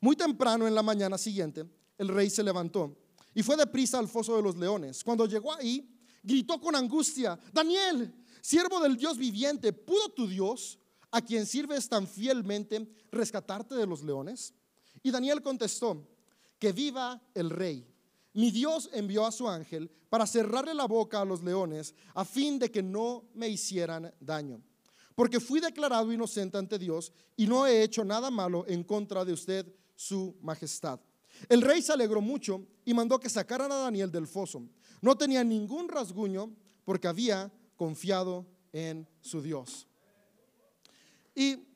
Muy 0.00 0.16
temprano 0.16 0.66
en 0.66 0.74
la 0.74 0.82
mañana 0.82 1.18
siguiente, 1.18 1.66
el 1.98 2.08
rey 2.08 2.30
se 2.30 2.42
levantó 2.42 2.96
y 3.34 3.42
fue 3.42 3.56
deprisa 3.56 3.98
al 3.98 4.08
foso 4.08 4.34
de 4.34 4.42
los 4.42 4.56
leones. 4.56 5.04
Cuando 5.04 5.26
llegó 5.26 5.52
ahí, 5.52 5.94
gritó 6.22 6.58
con 6.58 6.74
angustia, 6.74 7.38
Daniel, 7.52 8.14
siervo 8.40 8.80
del 8.80 8.96
Dios 8.96 9.18
viviente, 9.18 9.74
¿pudo 9.74 10.08
tu 10.08 10.26
Dios 10.26 10.78
a 11.10 11.20
quien 11.20 11.44
sirves 11.44 11.88
tan 11.88 12.06
fielmente, 12.06 12.88
rescatarte 13.10 13.74
de 13.74 13.86
los 13.86 14.02
leones? 14.02 14.54
Y 15.02 15.10
Daniel 15.10 15.42
contestó, 15.42 16.08
que 16.58 16.72
viva 16.72 17.20
el 17.34 17.50
rey. 17.50 17.86
Mi 18.32 18.50
Dios 18.50 18.88
envió 18.92 19.26
a 19.26 19.32
su 19.32 19.48
ángel 19.48 19.90
para 20.08 20.26
cerrarle 20.26 20.74
la 20.74 20.86
boca 20.86 21.20
a 21.20 21.24
los 21.24 21.42
leones 21.42 21.94
a 22.14 22.24
fin 22.24 22.58
de 22.58 22.70
que 22.70 22.82
no 22.82 23.28
me 23.34 23.48
hicieran 23.48 24.14
daño. 24.20 24.62
Porque 25.18 25.40
fui 25.40 25.58
declarado 25.58 26.12
inocente 26.12 26.58
ante 26.58 26.78
Dios 26.78 27.12
y 27.36 27.48
no 27.48 27.66
he 27.66 27.82
hecho 27.82 28.04
nada 28.04 28.30
malo 28.30 28.64
en 28.68 28.84
contra 28.84 29.24
de 29.24 29.32
usted, 29.32 29.66
su 29.96 30.36
majestad. 30.42 31.00
El 31.48 31.60
rey 31.60 31.82
se 31.82 31.92
alegró 31.92 32.20
mucho 32.20 32.64
y 32.84 32.94
mandó 32.94 33.18
que 33.18 33.28
sacaran 33.28 33.72
a 33.72 33.78
Daniel 33.78 34.12
del 34.12 34.28
foso. 34.28 34.62
No 35.02 35.18
tenía 35.18 35.42
ningún 35.42 35.88
rasguño 35.88 36.54
porque 36.84 37.08
había 37.08 37.52
confiado 37.74 38.46
en 38.72 39.08
su 39.20 39.42
Dios. 39.42 39.88
Y 41.34 41.66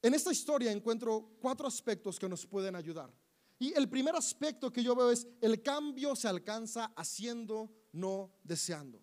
en 0.00 0.14
esta 0.14 0.30
historia 0.30 0.70
encuentro 0.70 1.32
cuatro 1.40 1.66
aspectos 1.66 2.16
que 2.16 2.28
nos 2.28 2.46
pueden 2.46 2.76
ayudar. 2.76 3.12
Y 3.58 3.76
el 3.76 3.88
primer 3.88 4.14
aspecto 4.14 4.72
que 4.72 4.84
yo 4.84 4.94
veo 4.94 5.10
es 5.10 5.26
el 5.40 5.64
cambio 5.64 6.14
se 6.14 6.28
alcanza 6.28 6.92
haciendo, 6.94 7.68
no 7.90 8.30
deseando. 8.44 9.02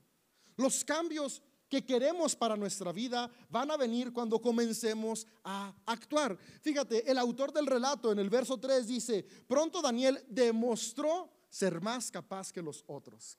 Los 0.56 0.86
cambios 0.86 1.44
que 1.70 1.86
queremos 1.86 2.36
para 2.36 2.56
nuestra 2.56 2.92
vida 2.92 3.30
van 3.50 3.72
a 3.72 3.78
venir 3.78 4.14
cuando 4.14 4.42
comencemos 4.42 5.28
a 5.44 5.74
actuar. 5.86 6.38
Fíjate, 6.62 7.10
el 7.10 7.18
autor 7.18 7.52
del 7.52 7.66
relato 7.66 8.12
en 8.12 8.20
el 8.20 8.30
verso 8.30 8.58
3 8.58 8.88
dice, 8.88 9.24
pronto 9.48 9.82
Daniel 9.82 10.24
demostró 10.28 11.30
ser 11.50 11.82
más 11.82 12.12
capaz 12.12 12.52
que 12.52 12.62
los 12.62 12.84
otros. 12.88 13.38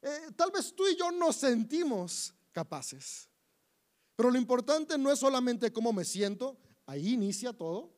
Eh, 0.00 0.30
tal 0.36 0.50
vez 0.50 0.74
tú 0.74 0.86
y 0.86 0.96
yo 0.96 1.10
nos 1.10 1.36
sentimos 1.36 2.34
capaces. 2.52 3.28
Pero 4.16 4.30
lo 4.30 4.38
importante 4.38 4.96
no 4.96 5.10
es 5.10 5.18
solamente 5.18 5.72
cómo 5.72 5.92
me 5.92 6.04
siento, 6.04 6.56
ahí 6.86 7.14
inicia 7.14 7.52
todo, 7.52 7.92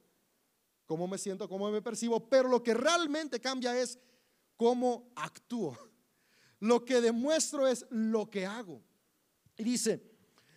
cómo 0.87 1.06
me 1.06 1.18
siento, 1.18 1.48
cómo 1.48 1.70
me 1.70 1.82
percibo, 1.82 2.28
pero 2.28 2.48
lo 2.48 2.62
que 2.62 2.74
realmente 2.74 3.40
cambia 3.40 3.78
es 3.78 3.98
cómo 4.56 5.12
actúo. 5.14 5.76
Lo 6.59 6.85
que 6.85 7.00
demuestro 7.00 7.68
es 7.68 7.85
lo 7.90 8.30
que 8.30 8.46
hago. 8.46 8.82
Y 9.57 9.64
dice, 9.64 10.03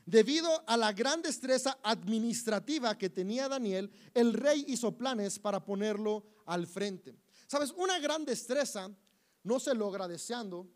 debido 0.06 0.64
a 0.68 0.76
la 0.76 0.92
gran 0.92 1.22
destreza 1.22 1.80
administrativa 1.84 2.98
que 2.98 3.10
tenía 3.10 3.48
Daniel, 3.48 3.92
el 4.14 4.34
rey 4.34 4.66
hizo 4.68 4.98
planes 4.98 5.40
para 5.40 5.64
ponerlo 5.64 6.26
al 6.46 6.68
frente. 6.68 7.16
Sabes, 7.48 7.74
una 7.78 8.00
gran 8.00 8.26
destreza 8.26 8.90
no 9.44 9.60
se 9.60 9.74
logra 9.74 10.08
deseando, 10.08 10.68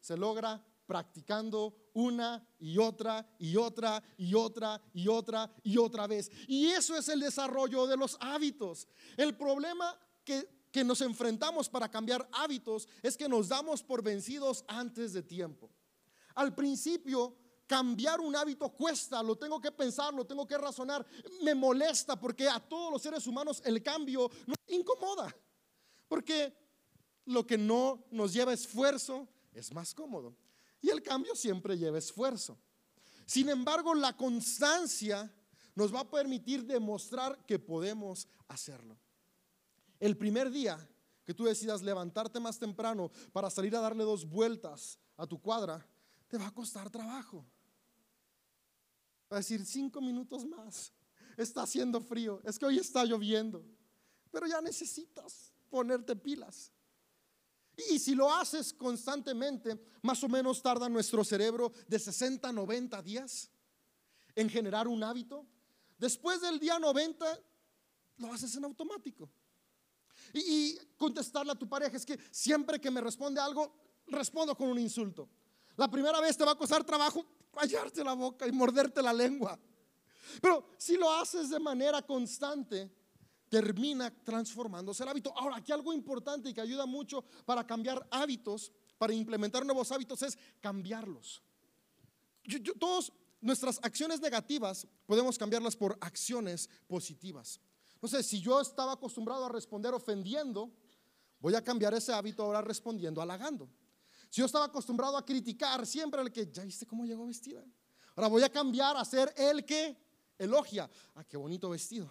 se 0.00 0.16
logra 0.16 0.64
practicando 0.86 1.74
una 1.94 2.46
y 2.58 2.78
otra 2.78 3.26
y 3.38 3.56
otra 3.56 4.02
y 4.16 4.34
otra 4.34 4.80
y 4.92 5.08
otra 5.08 5.50
y 5.62 5.78
otra 5.78 6.06
vez. 6.06 6.30
Y 6.46 6.66
eso 6.66 6.96
es 6.96 7.08
el 7.08 7.20
desarrollo 7.20 7.86
de 7.86 7.96
los 7.96 8.16
hábitos. 8.20 8.88
El 9.16 9.36
problema 9.36 9.98
que, 10.24 10.48
que 10.70 10.84
nos 10.84 11.00
enfrentamos 11.00 11.68
para 11.68 11.90
cambiar 11.90 12.28
hábitos 12.32 12.88
es 13.02 13.16
que 13.16 13.28
nos 13.28 13.48
damos 13.48 13.82
por 13.82 14.02
vencidos 14.02 14.64
antes 14.68 15.12
de 15.12 15.22
tiempo. 15.22 15.70
Al 16.34 16.54
principio 16.54 17.36
cambiar 17.72 18.20
un 18.20 18.36
hábito 18.36 18.68
cuesta, 18.68 19.22
lo 19.22 19.34
tengo 19.34 19.58
que 19.58 19.72
pensar, 19.72 20.12
lo 20.12 20.26
tengo 20.26 20.46
que 20.46 20.58
razonar, 20.58 21.06
me 21.42 21.54
molesta 21.54 22.20
porque 22.20 22.46
a 22.46 22.60
todos 22.60 22.92
los 22.92 23.00
seres 23.00 23.26
humanos 23.26 23.62
el 23.64 23.82
cambio 23.82 24.30
nos 24.44 24.58
incomoda. 24.66 25.34
Porque 26.06 26.54
lo 27.24 27.46
que 27.46 27.56
no 27.56 28.04
nos 28.10 28.34
lleva 28.34 28.52
esfuerzo 28.52 29.26
es 29.54 29.72
más 29.72 29.94
cómodo. 29.94 30.36
Y 30.82 30.90
el 30.90 31.02
cambio 31.02 31.34
siempre 31.34 31.78
lleva 31.78 31.96
esfuerzo. 31.96 32.58
Sin 33.24 33.48
embargo, 33.48 33.94
la 33.94 34.14
constancia 34.18 35.34
nos 35.74 35.94
va 35.94 36.00
a 36.00 36.10
permitir 36.10 36.66
demostrar 36.66 37.42
que 37.46 37.58
podemos 37.58 38.28
hacerlo. 38.48 38.98
El 39.98 40.18
primer 40.18 40.50
día 40.50 40.76
que 41.24 41.32
tú 41.32 41.44
decidas 41.44 41.80
levantarte 41.80 42.38
más 42.38 42.58
temprano 42.58 43.10
para 43.32 43.48
salir 43.48 43.74
a 43.76 43.80
darle 43.80 44.04
dos 44.04 44.28
vueltas 44.28 44.98
a 45.16 45.26
tu 45.26 45.40
cuadra, 45.40 45.88
te 46.28 46.36
va 46.36 46.48
a 46.48 46.54
costar 46.54 46.90
trabajo. 46.90 47.46
Va 49.32 49.36
a 49.36 49.38
decir 49.38 49.64
cinco 49.64 50.02
minutos 50.02 50.44
más. 50.44 50.92
Está 51.38 51.62
haciendo 51.62 52.02
frío. 52.02 52.42
Es 52.44 52.58
que 52.58 52.66
hoy 52.66 52.76
está 52.76 53.02
lloviendo. 53.02 53.64
Pero 54.30 54.46
ya 54.46 54.60
necesitas 54.60 55.54
ponerte 55.70 56.14
pilas. 56.14 56.70
Y 57.90 57.98
si 57.98 58.14
lo 58.14 58.30
haces 58.30 58.74
constantemente, 58.74 59.82
más 60.02 60.22
o 60.22 60.28
menos 60.28 60.60
tarda 60.60 60.86
nuestro 60.90 61.24
cerebro 61.24 61.72
de 61.88 61.98
60 61.98 62.46
a 62.46 62.52
90 62.52 63.00
días 63.00 63.50
en 64.34 64.50
generar 64.50 64.86
un 64.86 65.02
hábito. 65.02 65.46
Después 65.96 66.42
del 66.42 66.58
día 66.58 66.78
90, 66.78 67.40
lo 68.18 68.34
haces 68.34 68.54
en 68.56 68.66
automático. 68.66 69.30
Y, 70.34 70.76
contestarle 70.98 71.52
a 71.52 71.58
tu 71.58 71.66
pareja 71.66 71.96
es 71.96 72.04
que 72.04 72.18
siempre 72.30 72.78
que 72.78 72.90
me 72.90 73.00
responde 73.00 73.40
algo, 73.40 73.74
respondo 74.08 74.54
con 74.54 74.68
un 74.68 74.78
insulto. 74.78 75.30
La 75.76 75.90
primera 75.90 76.20
vez 76.20 76.36
te 76.36 76.44
va 76.44 76.52
a 76.52 76.58
costar 76.58 76.84
trabajo 76.84 77.24
callarte 77.52 78.02
la 78.02 78.14
boca 78.14 78.46
y 78.46 78.52
morderte 78.52 79.02
la 79.02 79.12
lengua. 79.12 79.58
Pero 80.40 80.70
si 80.78 80.96
lo 80.96 81.12
haces 81.12 81.50
de 81.50 81.60
manera 81.60 82.02
constante, 82.02 82.90
termina 83.48 84.10
transformándose 84.24 85.02
el 85.02 85.10
hábito. 85.10 85.36
Ahora, 85.36 85.56
aquí 85.56 85.72
algo 85.72 85.92
importante 85.92 86.48
y 86.48 86.54
que 86.54 86.60
ayuda 86.60 86.86
mucho 86.86 87.22
para 87.44 87.66
cambiar 87.66 88.06
hábitos, 88.10 88.72
para 88.96 89.12
implementar 89.12 89.66
nuevos 89.66 89.92
hábitos, 89.92 90.22
es 90.22 90.38
cambiarlos. 90.60 91.42
todos 92.78 93.12
nuestras 93.42 93.78
acciones 93.82 94.20
negativas 94.20 94.86
podemos 95.04 95.36
cambiarlas 95.36 95.76
por 95.76 95.98
acciones 96.00 96.70
positivas. 96.86 97.60
No 98.00 98.08
sé, 98.08 98.22
si 98.22 98.40
yo 98.40 98.60
estaba 98.60 98.92
acostumbrado 98.92 99.44
a 99.44 99.48
responder 99.48 99.92
ofendiendo, 99.92 100.72
voy 101.38 101.54
a 101.54 101.62
cambiar 101.62 101.92
ese 101.92 102.12
hábito 102.12 102.42
ahora 102.42 102.62
respondiendo 102.62 103.20
halagando. 103.20 103.68
Si 104.32 104.40
yo 104.40 104.46
estaba 104.46 104.64
acostumbrado 104.64 105.18
a 105.18 105.26
criticar 105.26 105.86
siempre 105.86 106.22
el 106.22 106.32
que, 106.32 106.50
ya 106.50 106.64
viste 106.64 106.86
cómo 106.86 107.04
llegó 107.04 107.26
vestida. 107.26 107.62
Ahora 108.16 108.28
voy 108.28 108.42
a 108.42 108.48
cambiar 108.50 108.96
a 108.96 109.04
ser 109.04 109.30
el 109.36 109.62
que 109.62 109.94
elogia. 110.38 110.88
Ah, 111.14 111.22
qué 111.22 111.36
bonito 111.36 111.68
vestido. 111.68 112.10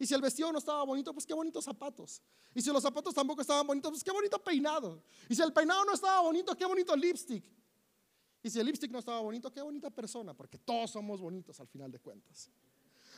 Y 0.00 0.04
si 0.04 0.14
el 0.14 0.20
vestido 0.20 0.50
no 0.50 0.58
estaba 0.58 0.82
bonito, 0.82 1.12
pues 1.12 1.24
qué 1.24 1.32
bonitos 1.32 1.64
zapatos. 1.64 2.20
Y 2.52 2.60
si 2.60 2.72
los 2.72 2.82
zapatos 2.82 3.14
tampoco 3.14 3.40
estaban 3.40 3.64
bonitos, 3.64 3.92
pues 3.92 4.02
qué 4.02 4.10
bonito 4.10 4.42
peinado. 4.42 5.00
Y 5.28 5.36
si 5.36 5.42
el 5.42 5.52
peinado 5.52 5.84
no 5.84 5.92
estaba 5.92 6.22
bonito, 6.22 6.56
qué 6.56 6.64
bonito 6.64 6.96
lipstick. 6.96 7.44
Y 8.42 8.50
si 8.50 8.58
el 8.58 8.66
lipstick 8.66 8.90
no 8.90 8.98
estaba 8.98 9.20
bonito, 9.20 9.52
qué 9.52 9.62
bonita 9.62 9.90
persona, 9.90 10.34
porque 10.34 10.58
todos 10.58 10.90
somos 10.90 11.20
bonitos 11.20 11.60
al 11.60 11.68
final 11.68 11.92
de 11.92 12.00
cuentas. 12.00 12.50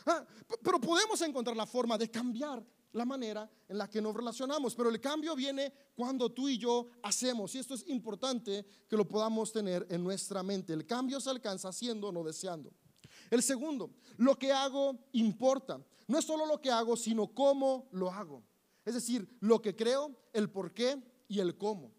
Ah, 0.04 0.26
pero 0.62 0.78
podemos 0.78 1.18
encontrar 1.22 1.56
la 1.56 1.64
forma 1.64 1.96
de 1.96 2.10
cambiar 2.10 2.62
la 2.92 3.04
manera 3.04 3.50
en 3.68 3.78
la 3.78 3.88
que 3.88 4.00
nos 4.00 4.14
relacionamos, 4.14 4.74
pero 4.74 4.88
el 4.88 5.00
cambio 5.00 5.36
viene 5.36 5.72
cuando 5.94 6.30
tú 6.30 6.48
y 6.48 6.58
yo 6.58 6.88
hacemos, 7.02 7.54
y 7.54 7.58
esto 7.58 7.74
es 7.74 7.86
importante 7.88 8.64
que 8.88 8.96
lo 8.96 9.06
podamos 9.06 9.52
tener 9.52 9.86
en 9.90 10.02
nuestra 10.02 10.42
mente. 10.42 10.72
El 10.72 10.86
cambio 10.86 11.20
se 11.20 11.30
alcanza 11.30 11.68
haciendo, 11.68 12.10
no 12.10 12.24
deseando. 12.24 12.72
El 13.30 13.42
segundo, 13.42 13.90
lo 14.16 14.38
que 14.38 14.52
hago 14.52 14.98
importa. 15.12 15.80
No 16.06 16.18
es 16.18 16.24
solo 16.24 16.46
lo 16.46 16.60
que 16.60 16.70
hago, 16.70 16.96
sino 16.96 17.28
cómo 17.28 17.88
lo 17.92 18.10
hago. 18.10 18.42
Es 18.84 18.94
decir, 18.94 19.36
lo 19.40 19.60
que 19.60 19.76
creo, 19.76 20.16
el 20.32 20.50
por 20.50 20.72
qué 20.72 21.02
y 21.28 21.40
el 21.40 21.58
cómo. 21.58 21.92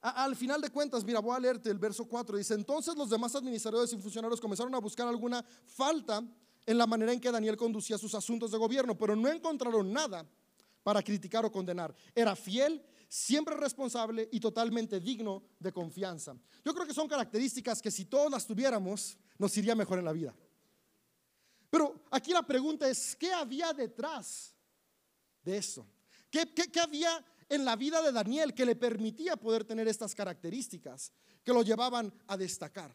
al 0.00 0.36
final 0.36 0.60
de 0.60 0.70
cuentas, 0.70 1.04
mira, 1.04 1.20
voy 1.20 1.34
a 1.34 1.40
leerte 1.40 1.70
el 1.70 1.78
verso 1.78 2.04
4. 2.06 2.36
Dice, 2.36 2.54
entonces 2.54 2.96
los 2.96 3.10
demás 3.10 3.34
administradores 3.34 3.92
y 3.92 3.96
funcionarios 3.96 4.40
comenzaron 4.40 4.74
a 4.74 4.78
buscar 4.78 5.08
alguna 5.08 5.44
falta 5.66 6.22
en 6.66 6.78
la 6.78 6.86
manera 6.86 7.12
en 7.12 7.20
que 7.20 7.30
Daniel 7.30 7.56
conducía 7.56 7.98
sus 7.98 8.14
asuntos 8.14 8.50
de 8.50 8.58
gobierno, 8.58 8.96
pero 8.96 9.16
no 9.16 9.28
encontraron 9.28 9.92
nada 9.92 10.26
para 10.82 11.02
criticar 11.02 11.44
o 11.44 11.52
condenar. 11.52 11.94
Era 12.14 12.34
fiel, 12.36 12.84
siempre 13.08 13.56
responsable 13.56 14.28
y 14.32 14.40
totalmente 14.40 15.00
digno 15.00 15.42
de 15.58 15.72
confianza. 15.72 16.36
Yo 16.64 16.72
creo 16.74 16.86
que 16.86 16.94
son 16.94 17.08
características 17.08 17.82
que 17.82 17.90
si 17.90 18.06
todos 18.06 18.30
las 18.30 18.46
tuviéramos, 18.46 19.16
nos 19.38 19.56
iría 19.56 19.74
mejor 19.74 19.98
en 19.98 20.04
la 20.04 20.12
vida. 20.12 20.34
Pero 21.68 22.04
aquí 22.10 22.32
la 22.32 22.42
pregunta 22.42 22.88
es, 22.88 23.16
¿qué 23.16 23.32
había 23.32 23.72
detrás 23.72 24.54
de 25.42 25.56
eso? 25.56 25.86
¿Qué, 26.30 26.80
había 26.80 27.24
en 27.48 27.64
la 27.64 27.76
vida 27.76 28.00
de 28.00 28.12
Daniel 28.12 28.54
que 28.54 28.64
le 28.64 28.76
permitía 28.76 29.36
poder 29.36 29.64
tener 29.64 29.88
estas 29.88 30.14
características 30.14 31.12
que 31.44 31.52
lo 31.52 31.62
llevaban 31.62 32.12
a 32.26 32.36
destacar? 32.36 32.94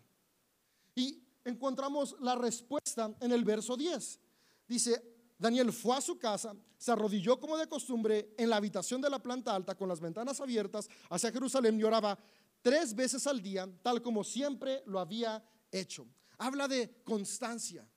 Y 0.95 1.27
encontramos 1.50 2.16
la 2.20 2.36
respuesta 2.36 3.16
en 3.20 3.32
el 3.32 3.44
verso 3.44 3.76
10. 3.76 4.20
Dice, 4.68 5.04
Daniel 5.38 5.72
fue 5.72 5.96
a 5.96 6.02
su 6.02 6.18
casa, 6.18 6.56
se 6.78 6.92
arrodilló 6.92 7.40
como 7.40 7.58
de 7.58 7.68
costumbre 7.68 8.34
en 8.38 8.50
la 8.50 8.58
habitación 8.58 9.02
de 9.02 9.10
la 9.10 9.20
planta 9.20 9.56
alta 9.56 9.76
con 9.76 9.90
las 9.90 10.00
ventanas 10.00 10.40
abiertas 10.42 10.90
hacia 11.10 11.32
Jerusalén 11.32 11.80
y 11.80 11.84
oraba 11.84 12.18
tres 12.62 12.94
veces 12.94 13.26
al 13.28 13.42
día, 13.42 13.68
tal 13.82 14.02
como 14.02 14.24
siempre 14.24 14.84
lo 14.86 15.00
había 15.00 15.44
hecho 15.72 16.08
habla 16.38 16.68
de 16.68 17.02
constancia. 17.04 17.88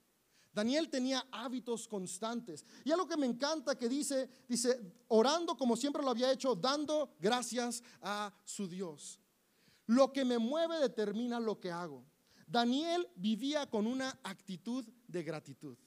Daniel 0.52 0.88
tenía 0.88 1.26
hábitos 1.30 1.86
constantes. 1.86 2.64
Y 2.84 2.90
algo 2.90 3.06
que 3.06 3.16
me 3.16 3.26
encanta 3.26 3.76
que 3.76 3.88
dice, 3.88 4.28
dice, 4.48 4.80
orando 5.08 5.56
como 5.56 5.76
siempre 5.76 6.02
lo 6.02 6.10
había 6.10 6.32
hecho, 6.32 6.56
dando 6.56 7.14
gracias 7.20 7.82
a 8.00 8.32
su 8.44 8.66
Dios. 8.68 9.20
Lo 9.86 10.12
que 10.12 10.24
me 10.24 10.38
mueve 10.38 10.78
determina 10.78 11.38
lo 11.38 11.60
que 11.60 11.70
hago. 11.70 12.04
Daniel 12.50 13.08
vivía 13.14 13.66
con 13.66 13.86
una 13.86 14.18
actitud 14.24 14.84
de 15.06 15.22
gratitud. 15.22 15.78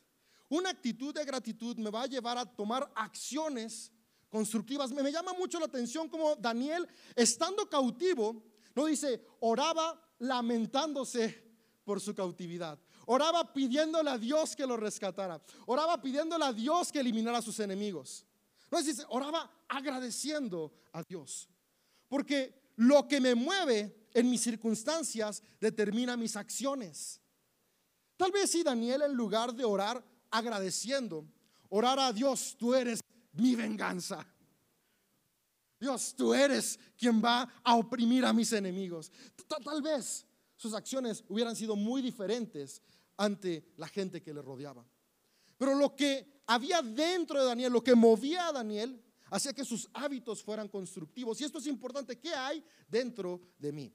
Una 0.49 0.69
actitud 0.69 1.13
de 1.13 1.25
gratitud 1.25 1.77
me 1.77 1.89
va 1.89 2.03
a 2.03 2.07
llevar 2.07 2.37
a 2.37 2.45
tomar 2.45 2.89
acciones 2.95 3.91
constructivas. 4.29 4.91
Me, 4.91 5.11
llama 5.11 5.33
mucho 5.33 5.59
la 5.59 5.65
atención 5.65 6.07
como 6.07 6.35
Daniel, 6.35 6.87
estando 7.15 7.67
cautivo, 7.69 8.43
no 8.75 8.85
dice, 8.85 9.25
oraba 9.41 9.99
lamentándose 10.19 11.43
por 11.83 11.99
su 11.99 12.15
cautividad. 12.15 12.79
Oraba 13.07 13.51
pidiéndole 13.51 14.09
a 14.09 14.17
Dios 14.17 14.55
que 14.55 14.65
lo 14.65 14.77
rescatara. 14.77 15.41
Oraba 15.65 16.01
pidiéndole 16.01 16.45
a 16.45 16.53
Dios 16.53 16.91
que 16.91 16.99
eliminara 16.99 17.39
a 17.39 17.41
sus 17.41 17.59
enemigos. 17.59 18.25
No 18.71 18.81
decir, 18.81 19.05
oraba 19.09 19.51
agradeciendo 19.67 20.73
a 20.93 21.03
Dios. 21.03 21.49
Porque 22.07 22.71
lo 22.77 23.07
que 23.07 23.19
me 23.19 23.35
mueve 23.35 24.02
en 24.13 24.29
mis 24.29 24.41
circunstancias 24.41 25.41
determina 25.59 26.15
mis 26.15 26.35
acciones. 26.35 27.21
Tal 28.17 28.31
vez 28.31 28.51
si 28.51 28.63
Daniel 28.63 29.01
en 29.03 29.13
lugar 29.13 29.53
de 29.53 29.65
orar 29.65 30.03
agradeciendo, 30.29 31.25
orar 31.69 31.99
a 31.99 32.13
Dios, 32.13 32.55
tú 32.57 32.73
eres 32.73 32.99
mi 33.33 33.55
venganza. 33.55 34.25
Dios, 35.79 36.13
tú 36.15 36.33
eres 36.33 36.79
quien 36.97 37.21
va 37.21 37.51
a 37.63 37.75
oprimir 37.75 38.23
a 38.25 38.31
mis 38.31 38.53
enemigos. 38.53 39.11
Tal 39.63 39.81
vez 39.81 40.25
sus 40.55 40.73
acciones 40.73 41.23
hubieran 41.27 41.55
sido 41.55 41.75
muy 41.75 42.01
diferentes 42.01 42.81
ante 43.17 43.73
la 43.77 43.87
gente 43.87 44.21
que 44.21 44.33
le 44.33 44.41
rodeaba. 44.41 44.85
Pero 45.57 45.75
lo 45.75 45.95
que 45.95 46.41
había 46.47 46.81
dentro 46.81 47.39
de 47.39 47.47
Daniel, 47.47 47.73
lo 47.73 47.83
que 47.83 47.95
movía 47.95 48.47
a 48.47 48.53
Daniel, 48.53 49.03
hacía 49.29 49.53
que 49.53 49.65
sus 49.65 49.89
hábitos 49.93 50.43
fueran 50.43 50.67
constructivos. 50.67 51.41
Y 51.41 51.43
esto 51.43 51.57
es 51.57 51.67
importante. 51.67 52.19
¿Qué 52.19 52.33
hay 52.33 52.63
dentro 52.87 53.41
de 53.57 53.71
mí? 53.71 53.93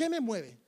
¿Qué 0.00 0.08
me 0.08 0.18
mueve? 0.18 0.58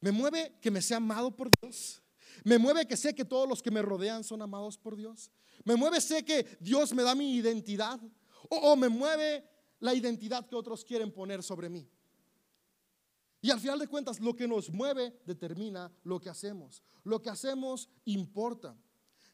¿Me 0.00 0.10
mueve 0.10 0.56
que 0.62 0.70
me 0.70 0.80
sea 0.80 0.96
amado 0.96 1.36
por 1.36 1.50
Dios? 1.60 2.02
¿Me 2.42 2.56
mueve 2.56 2.86
que 2.86 2.96
sé 2.96 3.14
que 3.14 3.22
todos 3.22 3.46
los 3.46 3.62
que 3.62 3.70
me 3.70 3.82
rodean 3.82 4.24
son 4.24 4.40
amados 4.40 4.78
por 4.78 4.96
Dios? 4.96 5.30
¿Me 5.62 5.76
mueve 5.76 6.00
sé 6.00 6.24
que 6.24 6.56
Dios 6.58 6.94
me 6.94 7.02
da 7.02 7.14
mi 7.14 7.34
identidad? 7.34 8.00
¿O, 8.48 8.76
me 8.76 8.88
mueve 8.88 9.46
la 9.78 9.92
identidad 9.92 10.46
que 10.46 10.56
otros 10.56 10.86
quieren 10.86 11.12
poner 11.12 11.42
sobre 11.42 11.68
mí? 11.68 11.86
Y 13.42 13.50
al 13.50 13.60
final 13.60 13.78
de 13.78 13.88
cuentas, 13.88 14.18
lo 14.18 14.34
que 14.34 14.48
nos 14.48 14.70
mueve 14.70 15.20
determina 15.26 15.92
lo 16.04 16.18
que 16.18 16.30
hacemos. 16.30 16.82
Lo 17.02 17.20
que 17.20 17.28
hacemos 17.28 17.90
importa. 18.06 18.74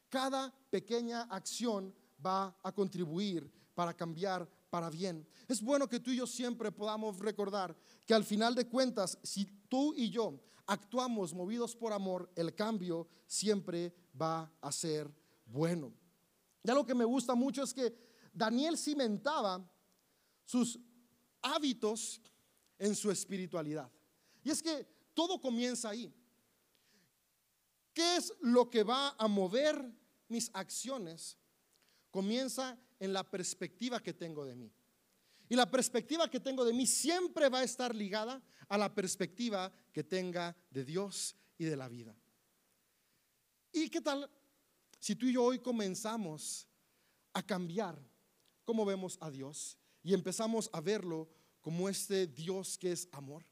Cada 0.09 0.53
pequeña 0.69 1.21
acción 1.29 1.95
va 2.25 2.59
a 2.61 2.73
contribuir 2.73 3.49
para 3.73 3.93
cambiar 3.93 4.45
para 4.71 4.89
bien. 4.89 5.27
Es 5.47 5.61
bueno 5.61 5.87
que 5.87 5.99
tú 5.99 6.11
y 6.11 6.15
yo 6.15 6.25
siempre 6.25 6.71
podamos 6.71 7.19
recordar 7.19 7.75
que 8.07 8.13
al 8.13 8.23
final 8.23 8.55
de 8.55 8.67
cuentas, 8.67 9.19
si 9.21 9.45
tú 9.67 9.93
y 9.95 10.09
yo 10.09 10.39
actuamos 10.65 11.33
movidos 11.33 11.75
por 11.75 11.91
amor, 11.91 12.31
el 12.35 12.55
cambio 12.55 13.07
siempre 13.27 13.93
va 14.19 14.51
a 14.61 14.71
ser 14.71 15.13
bueno. 15.45 15.93
Ya 16.63 16.73
lo 16.73 16.85
que 16.85 16.95
me 16.95 17.03
gusta 17.03 17.35
mucho 17.35 17.63
es 17.63 17.73
que 17.73 17.93
Daniel 18.33 18.77
cimentaba 18.77 19.61
sus 20.45 20.79
hábitos 21.41 22.21
en 22.79 22.95
su 22.95 23.11
espiritualidad. 23.11 23.91
Y 24.43 24.51
es 24.51 24.63
que 24.63 24.87
todo 25.13 25.41
comienza 25.41 25.89
ahí. 25.89 26.13
¿Qué 27.93 28.15
es 28.15 28.33
lo 28.39 28.69
que 28.69 28.83
va 28.83 29.15
a 29.17 29.27
mover 29.27 29.93
mis 30.29 30.49
acciones? 30.53 31.37
Comienza 32.09 32.79
en 33.01 33.13
la 33.13 33.23
perspectiva 33.23 33.99
que 33.99 34.13
tengo 34.13 34.45
de 34.45 34.55
mí. 34.55 34.71
Y 35.49 35.55
la 35.55 35.69
perspectiva 35.69 36.29
que 36.29 36.39
tengo 36.39 36.63
de 36.63 36.71
mí 36.71 36.85
siempre 36.85 37.49
va 37.49 37.59
a 37.59 37.63
estar 37.63 37.95
ligada 37.95 38.41
a 38.69 38.77
la 38.77 38.93
perspectiva 38.93 39.73
que 39.91 40.03
tenga 40.03 40.55
de 40.69 40.85
Dios 40.85 41.35
y 41.57 41.65
de 41.65 41.75
la 41.75 41.89
vida. 41.89 42.15
¿Y 43.73 43.89
qué 43.89 44.01
tal 44.01 44.29
si 44.99 45.15
tú 45.15 45.25
y 45.25 45.33
yo 45.33 45.43
hoy 45.43 45.57
comenzamos 45.57 46.67
a 47.33 47.43
cambiar 47.43 47.99
cómo 48.63 48.85
vemos 48.85 49.17
a 49.19 49.31
Dios 49.31 49.79
y 50.03 50.13
empezamos 50.13 50.69
a 50.71 50.79
verlo 50.79 51.27
como 51.59 51.89
este 51.89 52.27
Dios 52.27 52.77
que 52.77 52.91
es 52.91 53.09
amor? 53.11 53.43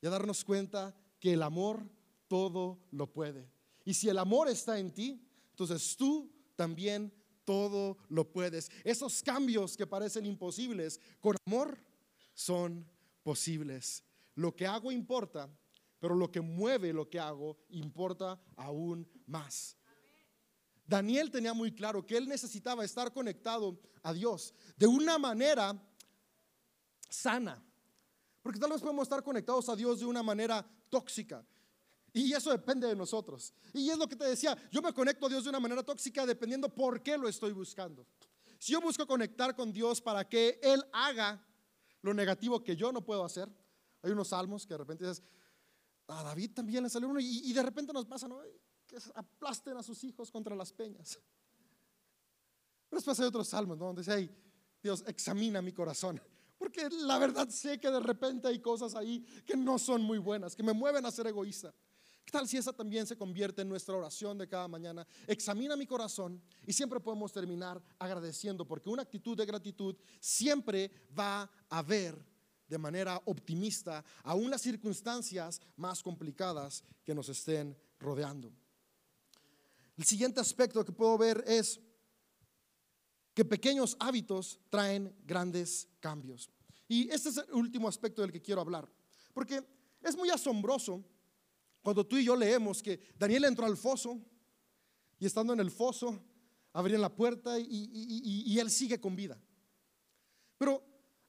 Y 0.00 0.08
a 0.08 0.10
darnos 0.10 0.44
cuenta 0.44 0.96
que 1.20 1.34
el 1.34 1.42
amor 1.44 1.88
todo 2.26 2.80
lo 2.90 3.12
puede. 3.12 3.48
Y 3.84 3.94
si 3.94 4.08
el 4.08 4.18
amor 4.18 4.48
está 4.48 4.80
en 4.80 4.92
ti, 4.92 5.24
entonces 5.50 5.96
tú 5.96 6.28
también 6.56 7.21
todo 7.44 7.98
lo 8.08 8.30
puedes. 8.30 8.70
Esos 8.84 9.22
cambios 9.22 9.76
que 9.76 9.86
parecen 9.86 10.26
imposibles, 10.26 11.00
con 11.20 11.36
amor 11.46 11.78
son 12.34 12.86
posibles. 13.22 14.04
Lo 14.34 14.54
que 14.54 14.66
hago 14.66 14.90
importa, 14.90 15.48
pero 15.98 16.14
lo 16.14 16.30
que 16.30 16.40
mueve 16.40 16.92
lo 16.92 17.08
que 17.08 17.20
hago 17.20 17.56
importa 17.70 18.40
aún 18.56 19.08
más. 19.26 19.76
Daniel 20.86 21.30
tenía 21.30 21.54
muy 21.54 21.72
claro 21.72 22.06
que 22.06 22.16
él 22.16 22.28
necesitaba 22.28 22.84
estar 22.84 23.12
conectado 23.12 23.80
a 24.02 24.12
Dios 24.12 24.54
de 24.76 24.86
una 24.86 25.18
manera 25.18 25.80
sana. 27.08 27.62
Porque 28.42 28.58
tal 28.58 28.70
vez 28.70 28.80
podemos 28.80 29.04
estar 29.04 29.22
conectados 29.22 29.68
a 29.68 29.76
Dios 29.76 30.00
de 30.00 30.06
una 30.06 30.22
manera 30.22 30.66
tóxica. 30.90 31.46
Y 32.12 32.32
eso 32.32 32.50
depende 32.50 32.86
de 32.86 32.94
nosotros. 32.94 33.54
Y 33.72 33.88
es 33.88 33.96
lo 33.96 34.06
que 34.06 34.16
te 34.16 34.24
decía, 34.24 34.56
yo 34.70 34.82
me 34.82 34.92
conecto 34.92 35.26
a 35.26 35.28
Dios 35.28 35.44
de 35.44 35.50
una 35.50 35.60
manera 35.60 35.82
tóxica 35.82 36.26
dependiendo 36.26 36.68
por 36.68 37.02
qué 37.02 37.16
lo 37.16 37.28
estoy 37.28 37.52
buscando. 37.52 38.06
Si 38.58 38.72
yo 38.72 38.80
busco 38.80 39.06
conectar 39.06 39.56
con 39.56 39.72
Dios 39.72 40.00
para 40.00 40.28
que 40.28 40.60
Él 40.62 40.84
haga 40.92 41.44
lo 42.02 42.12
negativo 42.12 42.62
que 42.62 42.76
yo 42.76 42.92
no 42.92 43.04
puedo 43.04 43.24
hacer, 43.24 43.48
hay 44.02 44.10
unos 44.10 44.28
salmos 44.28 44.66
que 44.66 44.74
de 44.74 44.78
repente 44.78 45.04
dices, 45.04 45.22
a 46.08 46.22
David 46.22 46.52
también 46.54 46.82
le 46.82 46.90
salió 46.90 47.08
uno 47.08 47.20
y, 47.20 47.52
de 47.52 47.62
repente 47.62 47.92
nos 47.92 48.04
pasa, 48.04 48.28
¿no? 48.28 48.40
que 48.86 48.98
aplasten 49.14 49.76
a 49.76 49.82
sus 49.82 50.04
hijos 50.04 50.30
contra 50.30 50.54
las 50.54 50.72
peñas. 50.72 51.18
Pero 52.88 52.98
después 52.98 53.18
hay 53.20 53.26
otros 53.26 53.48
salmos, 53.48 53.78
¿no? 53.78 53.86
Donde 53.86 54.02
dice, 54.02 54.28
Dios, 54.82 55.02
examina 55.06 55.62
mi 55.62 55.72
corazón. 55.72 56.20
Porque 56.58 56.90
la 56.90 57.18
verdad 57.18 57.48
sé 57.48 57.80
que 57.80 57.90
de 57.90 58.00
repente 58.00 58.48
hay 58.48 58.60
cosas 58.60 58.94
ahí 58.94 59.24
que 59.46 59.56
no 59.56 59.78
son 59.78 60.02
muy 60.02 60.18
buenas, 60.18 60.54
que 60.54 60.62
me 60.62 60.72
mueven 60.72 61.06
a 61.06 61.10
ser 61.10 61.26
egoísta. 61.26 61.72
¿Qué 62.24 62.30
tal 62.30 62.48
si 62.48 62.56
esa 62.56 62.72
también 62.72 63.06
se 63.06 63.16
convierte 63.16 63.62
en 63.62 63.68
nuestra 63.68 63.96
oración 63.96 64.38
de 64.38 64.48
cada 64.48 64.68
mañana? 64.68 65.06
Examina 65.26 65.76
mi 65.76 65.86
corazón 65.86 66.40
y 66.66 66.72
siempre 66.72 67.00
podemos 67.00 67.32
terminar 67.32 67.82
agradeciendo, 67.98 68.66
porque 68.66 68.88
una 68.88 69.02
actitud 69.02 69.36
de 69.36 69.46
gratitud 69.46 69.96
siempre 70.20 70.90
va 71.18 71.50
a 71.68 71.82
ver 71.82 72.24
de 72.68 72.78
manera 72.78 73.20
optimista 73.26 74.02
aún 74.22 74.48
las 74.48 74.62
circunstancias 74.62 75.60
más 75.76 76.02
complicadas 76.02 76.82
que 77.04 77.14
nos 77.14 77.28
estén 77.28 77.76
rodeando. 77.98 78.50
El 79.96 80.04
siguiente 80.04 80.40
aspecto 80.40 80.84
que 80.84 80.92
puedo 80.92 81.18
ver 81.18 81.44
es 81.46 81.80
que 83.34 83.44
pequeños 83.44 83.96
hábitos 84.00 84.58
traen 84.70 85.14
grandes 85.24 85.88
cambios. 86.00 86.50
Y 86.88 87.10
este 87.10 87.28
es 87.28 87.38
el 87.38 87.52
último 87.52 87.88
aspecto 87.88 88.22
del 88.22 88.32
que 88.32 88.42
quiero 88.42 88.60
hablar, 88.60 88.88
porque 89.32 89.62
es 90.02 90.16
muy 90.16 90.30
asombroso 90.30 91.04
cuando 91.82 92.06
tú 92.06 92.16
y 92.16 92.24
yo 92.24 92.36
leemos 92.36 92.82
que 92.82 93.00
Daniel 93.18 93.44
entró 93.44 93.66
al 93.66 93.76
foso 93.76 94.20
y 95.18 95.26
estando 95.26 95.52
en 95.52 95.60
el 95.60 95.70
foso, 95.70 96.18
abrían 96.72 97.00
la 97.00 97.14
puerta 97.14 97.58
y, 97.58 98.58
él 98.58 98.70
sigue 98.70 99.00
con 99.00 99.16
vida. 99.16 99.38
Pero 100.56 100.82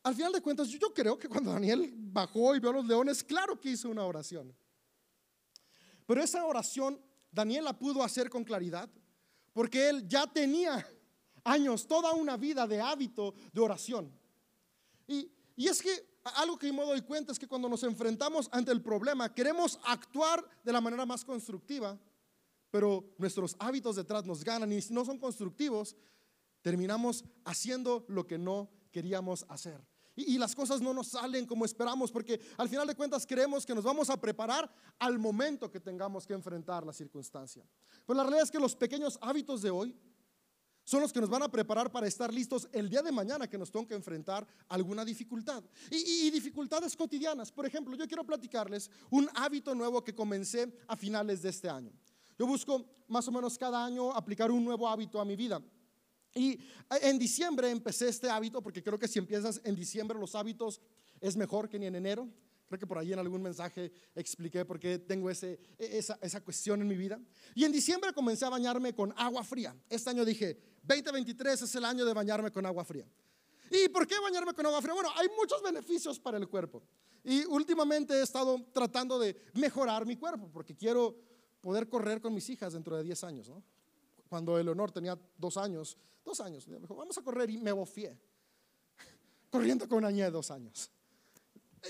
al 0.03 0.15
final 0.15 0.31
de 0.31 0.41
cuentas, 0.41 0.67
yo, 0.69 0.93
creo 0.93 1.17
que 1.17 1.27
cuando 1.27 1.51
Daniel 1.51 1.91
bajó 1.95 2.55
y 2.55 2.59
vio 2.59 2.69
a 2.69 2.73
los 2.73 2.85
leones, 2.85 3.23
claro 3.23 3.59
que 3.59 3.71
hizo 3.71 3.89
una 3.89 4.05
oración. 4.05 4.55
Pero 6.05 6.21
esa 6.21 6.45
oración 6.45 7.01
Daniel 7.31 7.65
la 7.65 7.77
pudo 7.77 8.03
hacer 8.03 8.29
con 8.29 8.43
claridad 8.43 8.89
porque 9.53 9.89
él 9.89 10.07
ya 10.07 10.27
tenía 10.27 10.85
años, 11.43 11.87
toda 11.87 12.13
una 12.13 12.37
vida 12.37 12.67
de 12.67 12.81
hábito 12.81 13.33
de 13.51 13.61
oración. 13.61 14.11
Y, 15.07 15.31
y 15.55 15.67
es 15.67 15.81
que 15.81 16.12
algo 16.23 16.57
que 16.57 16.71
me 16.71 16.83
doy 16.83 17.01
cuenta 17.01 17.31
es 17.31 17.39
que 17.39 17.47
cuando 17.47 17.67
nos 17.67 17.83
enfrentamos 17.83 18.47
ante 18.51 18.71
el 18.71 18.81
problema, 18.81 19.33
queremos 19.33 19.79
actuar 19.83 20.43
de 20.63 20.71
la 20.71 20.81
manera 20.81 21.05
más 21.05 21.25
constructiva, 21.25 21.99
pero 22.71 23.13
nuestros 23.17 23.55
hábitos 23.59 23.95
detrás 23.95 24.25
nos 24.25 24.43
ganan 24.43 24.71
y 24.71 24.81
si 24.81 24.93
no 24.93 25.03
son 25.05 25.19
constructivos, 25.19 25.95
terminamos 26.61 27.25
haciendo 27.43 28.05
lo 28.07 28.25
que 28.25 28.37
no 28.37 28.69
queríamos 28.91 29.45
hacer. 29.49 29.85
Y, 30.15 30.35
y, 30.35 30.37
las 30.37 30.53
cosas 30.53 30.79
no 30.79 30.93
nos 30.93 31.07
salen 31.07 31.47
como 31.47 31.65
esperamos, 31.65 32.11
porque 32.11 32.39
al 32.57 32.69
final 32.69 32.85
de 32.85 32.95
cuentas 32.95 33.25
creemos 33.25 33.65
que 33.65 33.73
nos 33.73 33.83
vamos 33.83 34.11
a 34.11 34.21
preparar 34.21 34.71
al 34.99 35.17
momento 35.17 35.71
que 35.71 35.79
tengamos 35.79 36.27
que 36.27 36.33
enfrentar 36.33 36.85
la 36.85 36.93
circunstancia. 36.93 37.65
Pero 38.05 38.17
la 38.17 38.23
realidad 38.23 38.43
es 38.43 38.51
que 38.51 38.59
los 38.59 38.75
pequeños 38.75 39.17
hábitos 39.21 39.63
de 39.63 39.71
hoy 39.71 39.97
son 40.83 41.01
los 41.01 41.13
que 41.13 41.21
nos 41.21 41.29
van 41.29 41.43
a 41.43 41.49
preparar 41.49 41.91
para 41.91 42.07
estar 42.07 42.33
listos 42.33 42.67
el 42.71 42.89
día 42.89 43.01
de 43.01 43.11
mañana 43.11 43.47
que 43.47 43.57
nos 43.57 43.71
que 43.71 43.93
enfrentar 43.93 44.45
alguna 44.67 45.03
dificultad. 45.03 45.63
Y, 45.89 46.29
dificultades 46.29 46.95
cotidianas. 46.95 47.51
Por 47.51 47.65
ejemplo, 47.65 47.95
yo 47.95 48.07
quiero 48.07 48.25
platicarles 48.25 48.89
un 49.09 49.29
hábito 49.35 49.73
nuevo 49.73 50.03
que 50.03 50.13
comencé 50.13 50.71
a 50.87 50.95
finales 50.95 51.41
de 51.41 51.49
este 51.49 51.69
año. 51.69 51.91
Yo 52.37 52.45
busco 52.45 52.85
más 53.07 53.27
o 53.27 53.31
menos 53.31 53.57
cada 53.57 53.83
año 53.83 54.11
aplicar 54.11 54.51
un 54.51 54.63
nuevo 54.63 54.87
hábito 54.87 55.19
a 55.19 55.25
mi 55.25 55.35
vida. 55.35 55.61
Y 56.35 56.59
en 57.01 57.19
diciembre 57.19 57.69
empecé 57.69 58.09
este 58.09 58.29
hábito, 58.29 58.61
porque 58.61 58.81
creo 58.81 58.97
que 58.97 59.07
si 59.07 59.19
empiezas 59.19 59.61
en 59.63 59.75
diciembre 59.75 60.17
los 60.19 60.35
hábitos 60.35 60.81
es 61.21 61.37
mejor 61.37 61.69
que 61.69 61.79
ni 61.79 61.85
en 61.85 61.95
enero. 61.95 62.27
Creo 62.73 62.79
que 62.79 62.87
por 62.87 62.97
ahí 62.97 63.13
en 63.13 63.19
algún 63.19 63.39
mensaje 63.39 63.91
expliqué 64.15 64.65
por 64.65 64.79
qué 64.79 64.97
tengo 64.97 65.29
ese, 65.29 65.59
esa, 65.77 66.17
esa 66.23 66.41
cuestión 66.41 66.81
en 66.81 66.87
mi 66.87 66.95
vida. 66.97 67.19
Y 67.53 67.65
en 67.65 67.71
diciembre 67.71 68.11
comencé 68.13 68.45
a 68.45 68.49
bañarme 68.49 68.95
con 68.95 69.13
agua 69.15 69.43
fría. 69.43 69.75
Este 69.87 70.09
año 70.09 70.25
dije, 70.25 70.57
2023 70.81 71.61
es 71.61 71.75
el 71.75 71.85
año 71.85 72.03
de 72.03 72.11
bañarme 72.15 72.49
con 72.51 72.65
agua 72.65 72.83
fría. 72.83 73.05
¿Y 73.69 73.89
por 73.89 74.07
qué 74.07 74.19
bañarme 74.19 74.55
con 74.55 74.65
agua 74.65 74.81
fría? 74.81 74.95
Bueno, 74.95 75.11
hay 75.15 75.27
muchos 75.37 75.61
beneficios 75.61 76.19
para 76.19 76.39
el 76.39 76.49
cuerpo. 76.49 76.81
Y 77.23 77.45
últimamente 77.45 78.15
he 78.15 78.23
estado 78.23 78.59
tratando 78.73 79.19
de 79.19 79.37
mejorar 79.53 80.07
mi 80.07 80.15
cuerpo 80.15 80.49
porque 80.51 80.75
quiero 80.75 81.15
poder 81.61 81.87
correr 81.87 82.21
con 82.21 82.33
mis 82.33 82.49
hijas 82.49 82.73
dentro 82.73 82.97
de 82.97 83.03
10 83.03 83.23
años. 83.23 83.49
¿no? 83.49 83.63
Cuando 84.27 84.57
Eleonor 84.57 84.91
tenía 84.91 85.15
dos 85.37 85.57
años, 85.57 85.95
dos 86.25 86.39
años, 86.39 86.67
me 86.67 86.79
dijo, 86.79 86.95
vamos 86.95 87.15
a 87.19 87.21
correr 87.21 87.51
y 87.51 87.57
me 87.59 87.71
bofié. 87.71 88.19
Corriendo 89.51 89.87
con 89.87 89.99
una 89.99 90.09
niña 90.09 90.25
de 90.25 90.31
dos 90.31 90.49
años. 90.49 90.89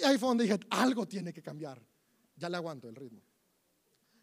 Y 0.02 0.04
ahí 0.06 0.18
fue 0.18 0.30
donde 0.30 0.46
dije, 0.46 0.60
algo 0.70 1.08
tiene 1.08 1.34
que 1.34 1.42
cambiar. 1.42 1.82
Ya 2.36 2.50
le 2.50 2.58
aguanto 2.58 2.90
el 2.90 2.96
ritmo. 2.96 3.22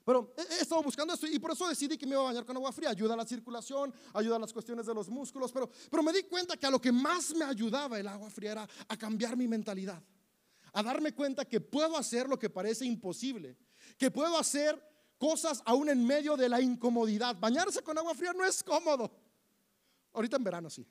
Pero 0.05 0.35
he, 0.37 0.63
estado 0.63 0.83
buscando 0.83 1.15
esto 1.15 1.27
y 1.27 1.39
por 1.39 1.53
eso 1.53 1.69
decidí 1.69 1.97
que 1.97 2.07
me 2.07 2.13
iba 2.13 2.23
a 2.23 2.25
bañar 2.25 2.45
con 2.45 2.57
agua 2.57 2.73
fría. 2.73 2.91
Ayuda 2.91 3.15
a 3.15 3.17
la 3.17 3.27
circulación, 3.27 3.95
ayuda 4.15 4.37
a 4.37 4.39
las 4.39 4.53
cuestiones 4.53 4.87
de 4.87 4.95
los 4.95 5.09
músculos. 5.09 5.53
Pero, 5.53 5.71
pero 5.91 6.03
me 6.03 6.13
di 6.13 6.25
cuenta 6.25 6.57
que 6.57 6.67
a 6.67 6.71
lo 6.71 6.81
que 6.81 6.91
más 6.91 7.35
me 7.35 7.45
ayudaba 7.45 7.99
el 7.99 8.09
agua 8.09 8.31
fría 8.31 8.53
era 8.53 8.69
a 8.89 8.97
cambiar 8.97 9.37
mi 9.37 9.47
mentalidad. 9.47 10.03
A 10.73 10.83
darme 10.83 11.15
cuenta 11.15 11.45
que 11.45 11.61
puedo 11.61 11.97
hacer 11.97 12.29
lo 12.29 12.39
que 12.39 12.51
parece 12.51 12.85
imposible. 12.85 13.57
Que 13.99 14.11
puedo 14.11 14.37
hacer 14.39 14.83
cosas 15.19 15.63
aún 15.67 15.89
en 15.91 16.05
medio 16.05 16.37
de 16.37 16.49
la 16.49 16.61
incomodidad. 16.61 17.37
Bañarse 17.39 17.83
con 17.83 17.97
agua 17.99 18.15
fría 18.15 18.33
no 18.33 18.45
es 18.45 18.65
cómodo. 18.65 19.11
Ahorita 20.13 20.37
en 20.39 20.45
verano 20.45 20.71
sí. 20.71 20.87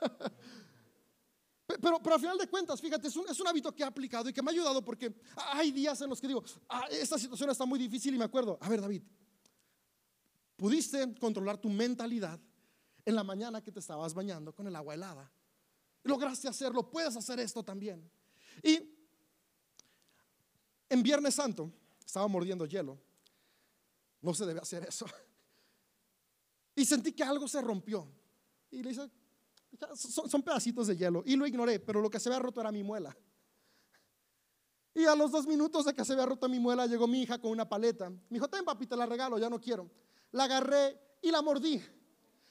Pero, 1.84 2.02
pero 2.02 2.14
al 2.14 2.20
final 2.20 2.38
de 2.38 2.48
cuentas, 2.48 2.80
fíjate, 2.80 3.08
es 3.08 3.16
un, 3.16 3.28
es 3.28 3.38
hábito 3.46 3.70
que 3.74 3.82
he 3.82 3.86
aplicado 3.86 4.26
y 4.30 4.32
que 4.32 4.40
me 4.40 4.50
ha 4.50 4.54
ayudado 4.54 4.82
porque 4.82 5.14
hay 5.36 5.70
días 5.70 6.00
en 6.00 6.08
los 6.08 6.18
que 6.18 6.26
digo, 6.26 6.42
ah, 6.70 6.86
esta 6.90 7.18
situación 7.18 7.50
está 7.50 7.66
muy 7.66 7.78
difícil 7.78 8.14
y 8.14 8.16
me 8.16 8.24
acuerdo, 8.24 8.56
a 8.58 8.70
ver 8.70 8.80
David, 8.80 9.02
pudiste 10.56 11.14
controlar 11.20 11.58
tu 11.58 11.68
mentalidad 11.68 12.40
en 13.04 13.14
la 13.14 13.22
mañana 13.22 13.62
que 13.62 13.70
te 13.70 13.80
estabas 13.80 14.14
bañando 14.14 14.54
con 14.54 14.66
el 14.66 14.74
agua 14.74 14.94
helada. 14.94 15.30
Lograste 16.04 16.48
hacerlo, 16.48 16.90
puedes 16.90 17.14
hacer 17.16 17.38
esto 17.38 17.62
también. 17.62 18.10
Y 18.62 18.80
en 20.88 21.02
Viernes 21.02 21.34
Santo 21.34 21.70
estaba 22.02 22.26
mordiendo 22.28 22.64
hielo. 22.64 22.98
No 24.22 24.32
se 24.32 24.46
debe 24.46 24.60
hacer 24.60 24.84
eso. 24.84 25.04
Y 26.76 26.84
sentí 26.84 27.12
que 27.12 27.22
algo 27.22 27.46
se 27.46 27.60
rompió. 27.62 28.10
Y 28.72 28.82
le 28.82 28.88
dice, 28.88 29.08
son, 29.94 30.42
pedacitos 30.42 30.86
de 30.86 30.96
hielo. 30.96 31.22
Y 31.26 31.36
lo 31.36 31.46
ignoré, 31.46 31.80
pero 31.80 32.00
lo 32.00 32.10
que 32.10 32.20
se 32.20 32.28
había 32.28 32.38
roto 32.38 32.60
era 32.60 32.72
mi 32.72 32.82
muela. 32.82 33.16
Y 34.94 35.04
a 35.04 35.14
los 35.14 35.32
dos 35.32 35.46
minutos 35.46 35.84
de 35.84 35.94
que 35.94 36.04
se 36.04 36.12
había 36.12 36.26
roto 36.26 36.48
mi 36.48 36.60
muela, 36.60 36.86
llegó 36.86 37.06
mi 37.06 37.22
hija 37.22 37.38
con 37.40 37.50
una 37.50 37.68
paleta. 37.68 38.10
Me 38.10 38.20
dijo, 38.30 38.48
ten 38.48 38.64
papi, 38.64 38.86
te 38.86 38.96
la 38.96 39.06
regalo, 39.06 39.38
ya 39.38 39.50
no 39.50 39.60
quiero. 39.60 39.90
La 40.32 40.44
agarré 40.44 40.98
y 41.20 41.30
la 41.30 41.42
mordí. 41.42 41.82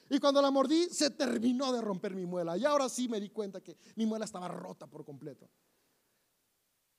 Y 0.09 0.19
cuando 0.19 0.41
la 0.41 0.51
mordí, 0.51 0.89
se 0.89 1.09
terminó 1.11 1.71
de 1.71 1.81
romper 1.81 2.13
mi 2.13 2.25
muela. 2.25 2.57
Y 2.57 2.65
ahora 2.65 2.89
sí 2.89 3.07
me 3.07 3.19
di 3.19 3.29
cuenta 3.29 3.61
que 3.61 3.77
mi 3.95 4.05
muela 4.05 4.25
estaba 4.25 4.47
rota 4.47 4.87
por 4.87 5.05
completo. 5.05 5.49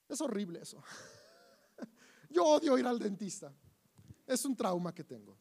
Es 0.08 0.20
horrible 0.20 0.60
eso. 0.62 0.82
Yo 2.30 2.44
odio 2.44 2.78
ir 2.78 2.86
al 2.86 2.98
dentista. 2.98 3.54
Es 4.26 4.44
un 4.44 4.56
trauma 4.56 4.94
que 4.94 5.04
tengo. 5.04 5.38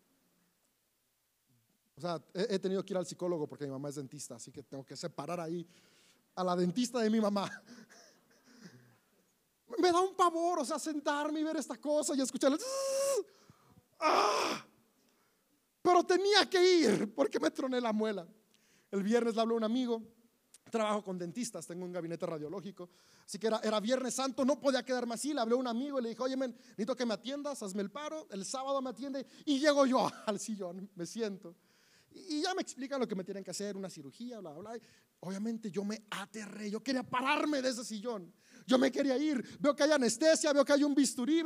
O 1.96 2.02
sea, 2.02 2.22
he, 2.34 2.60
tenido 2.60 2.84
que 2.84 2.94
ir 2.94 2.98
al 2.98 3.06
psicólogo 3.06 3.48
porque 3.48 3.66
mi 3.66 3.72
mamá 3.72 3.90
es 3.90 3.96
dentista, 3.96 4.36
así 4.36 4.52
que 4.52 4.64
tengo 4.64 4.84
que 4.84 4.96
separar 4.96 5.40
ahí 5.40 5.68
a 6.36 6.44
la 6.44 6.56
dentista 6.56 7.00
de 7.00 7.10
mi 7.10 7.22
mamá. 7.22 7.50
Me 9.80 9.92
da 9.92 10.02
un 10.02 10.16
pavor, 10.16 10.60
o 10.60 10.66
sea, 10.66 10.80
sentarme 10.80 11.40
y 11.40 11.44
ver 11.44 11.58
esta 11.58 11.78
cosa 11.78 12.16
y 12.16 12.22
escucharle. 12.22 12.58
¡Ah! 14.00 14.66
Pero 15.82 16.04
tenía 16.04 16.50
que 16.50 16.64
ir 16.64 17.14
porque 17.14 17.40
me 17.40 17.52
troné 17.52 17.82
la 17.82 17.92
muela. 17.92 18.28
El 18.92 19.04
viernes 19.04 19.36
le 19.36 19.42
habló 19.42 19.56
un 19.56 19.64
amigo, 19.64 20.02
trabajo 20.70 21.04
con 21.04 21.18
dentistas, 21.18 21.68
tengo 21.68 21.86
un 21.86 21.92
gabinete 21.92 22.26
radiológico, 22.26 22.90
así 23.26 23.38
que 23.38 23.48
era, 23.48 23.60
era 23.64 23.80
Viernes 23.80 24.14
Santo, 24.14 24.46
no 24.46 24.60
podía 24.60 24.84
quedarme 24.84 25.16
así, 25.16 25.34
le 25.34 25.42
hablé 25.42 25.56
a 25.56 25.58
un 25.58 25.68
amigo 25.68 26.00
y 26.00 26.04
le 26.04 26.10
dije, 26.10 26.22
oye, 26.22 26.38
necesito 26.38 26.96
que 26.96 27.06
me 27.06 27.16
atiendas, 27.16 27.62
hazme 27.62 27.82
el 27.82 27.92
paro, 27.92 28.28
el 28.32 28.46
sábado 28.46 28.82
me 28.82 28.92
atiende 28.92 29.26
y 29.46 29.60
llego 29.60 29.86
yo 29.86 30.10
al 30.26 30.40
sillón, 30.40 30.90
me 30.96 31.06
siento. 31.06 31.56
Y 32.16 32.42
ya 32.42 32.54
me 32.54 32.62
explican 32.62 33.00
lo 33.00 33.08
que 33.08 33.16
me 33.16 33.24
tienen 33.24 33.44
que 33.44 33.52
hacer, 33.52 33.76
una 33.76 33.90
cirugía, 33.90 34.40
bla, 34.40 34.52
bla. 34.52 34.80
Obviamente 35.20 35.72
yo 35.72 35.84
me 35.84 36.04
aterré, 36.10 36.70
yo 36.70 36.84
quería 36.84 37.04
pararme 37.04 37.62
de 37.62 37.70
ese 37.70 37.84
sillón. 37.84 38.34
Yo 38.68 38.78
me 38.78 38.92
quería 38.92 39.18
ir. 39.18 39.58
Veo 39.60 39.76
que 39.76 39.84
hay 39.84 39.92
anestesia, 39.92 40.54
veo 40.54 40.66
que 40.66 40.74
hay 40.74 40.84
un 40.84 40.94
bisturí. 40.94 41.42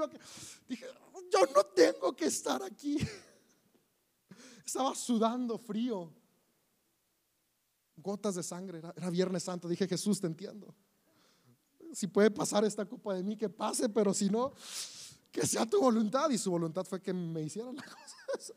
Dije, 0.67 0.85
yo 1.31 1.45
no 1.53 1.63
tengo 1.65 2.15
que 2.15 2.25
estar 2.25 2.61
aquí. 2.63 2.97
Estaba 4.65 4.93
sudando 4.95 5.57
frío. 5.57 6.11
Gotas 7.95 8.35
de 8.35 8.43
sangre. 8.43 8.81
Era, 8.95 9.09
Viernes 9.09 9.43
Santo. 9.43 9.67
Dije, 9.67 9.87
Jesús, 9.87 10.19
te 10.19 10.27
entiendo. 10.27 10.75
Si 11.93 12.07
puede 12.07 12.31
pasar 12.31 12.65
esta 12.65 12.85
copa 12.85 13.13
de 13.13 13.23
mí, 13.23 13.37
que 13.37 13.49
pase, 13.49 13.89
pero 13.89 14.13
si 14.13 14.29
no, 14.29 14.53
que 15.31 15.45
sea 15.47 15.65
tu 15.65 15.79
voluntad. 15.79 16.29
Y 16.29 16.37
su 16.37 16.51
voluntad 16.51 16.83
fue 16.83 17.01
que 17.01 17.13
me 17.13 17.41
hicieran 17.41 17.75
la 17.75 17.83
cosa. 18.33 18.53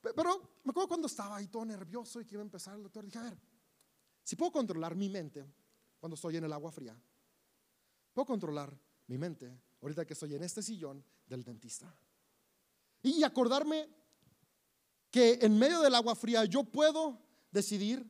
Pero 0.00 0.60
me 0.64 0.70
acuerdo 0.70 0.88
cuando 0.88 1.06
estaba 1.06 1.36
ahí 1.36 1.48
todo 1.48 1.64
nervioso 1.64 2.20
y 2.20 2.24
que 2.24 2.34
iba 2.34 2.42
a 2.42 2.44
empezar 2.44 2.74
el 2.74 2.82
doctor. 2.82 3.04
Dije, 3.04 3.18
a 3.18 3.22
ver, 3.22 3.38
si 4.22 4.36
puedo 4.36 4.52
controlar 4.52 4.94
mi 4.94 5.08
mente 5.08 5.44
cuando 5.98 6.14
estoy 6.14 6.36
en 6.36 6.44
el 6.44 6.52
agua 6.52 6.72
fría, 6.72 6.96
puedo 8.12 8.26
controlar 8.26 8.76
mi 9.06 9.18
mente 9.18 9.52
ahorita 9.82 10.06
que 10.06 10.14
estoy 10.14 10.34
en 10.34 10.42
este 10.42 10.62
sillón 10.62 11.04
del 11.26 11.44
dentista. 11.44 11.94
Y 13.02 13.22
acordarme 13.22 13.88
que 15.10 15.38
en 15.42 15.58
medio 15.58 15.80
del 15.80 15.94
agua 15.94 16.14
fría 16.14 16.44
yo 16.44 16.64
puedo 16.64 17.18
decidir 17.50 18.06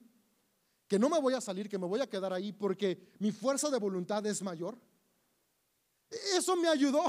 que 0.86 0.98
no 0.98 1.08
me 1.08 1.20
voy 1.20 1.34
a 1.34 1.40
salir, 1.40 1.68
que 1.68 1.78
me 1.78 1.86
voy 1.86 2.00
a 2.00 2.08
quedar 2.08 2.32
ahí 2.32 2.52
porque 2.52 3.12
mi 3.18 3.32
fuerza 3.32 3.70
de 3.70 3.78
voluntad 3.78 4.24
es 4.26 4.42
mayor. 4.42 4.78
Eso 6.36 6.56
me 6.56 6.68
ayudó 6.68 7.04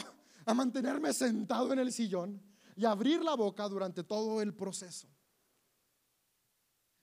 a 0.45 0.53
mantenerme 0.53 1.13
sentado 1.13 1.73
en 1.73 1.79
el 1.79 1.91
sillón 1.91 2.50
y 2.75 2.85
abrir 2.85 3.23
la 3.23 3.35
boca 3.35 3.67
durante 3.67 4.03
todo 4.03 4.41
el 4.41 4.53
proceso. 4.53 5.07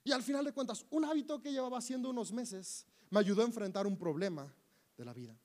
Y 0.04 0.12
al 0.12 0.22
final 0.22 0.44
de 0.44 0.52
cuentas, 0.52 0.86
un 0.90 1.04
hábito 1.04 1.40
que 1.40 1.52
llevaba 1.52 1.78
haciendo 1.78 2.10
unos 2.10 2.32
meses 2.32 2.86
me 3.10 3.20
ayudó 3.20 3.42
a 3.42 3.46
enfrentar 3.46 3.86
un 3.86 3.96
problema 3.96 4.52
de 4.96 5.04
la 5.04 5.12
vida. 5.12 5.38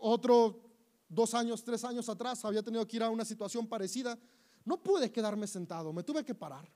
Otro 0.00 0.60
dos 1.08 1.34
años, 1.34 1.64
tres 1.64 1.84
años 1.84 2.08
atrás 2.08 2.44
había 2.44 2.62
tenido 2.62 2.86
que 2.86 2.96
ir 2.96 3.02
a 3.02 3.10
una 3.10 3.24
situación 3.24 3.66
parecida. 3.66 4.18
No 4.64 4.82
pude 4.82 5.10
quedarme 5.10 5.46
sentado, 5.46 5.92
me 5.92 6.02
tuve 6.02 6.24
que 6.24 6.34
parar. 6.34 6.70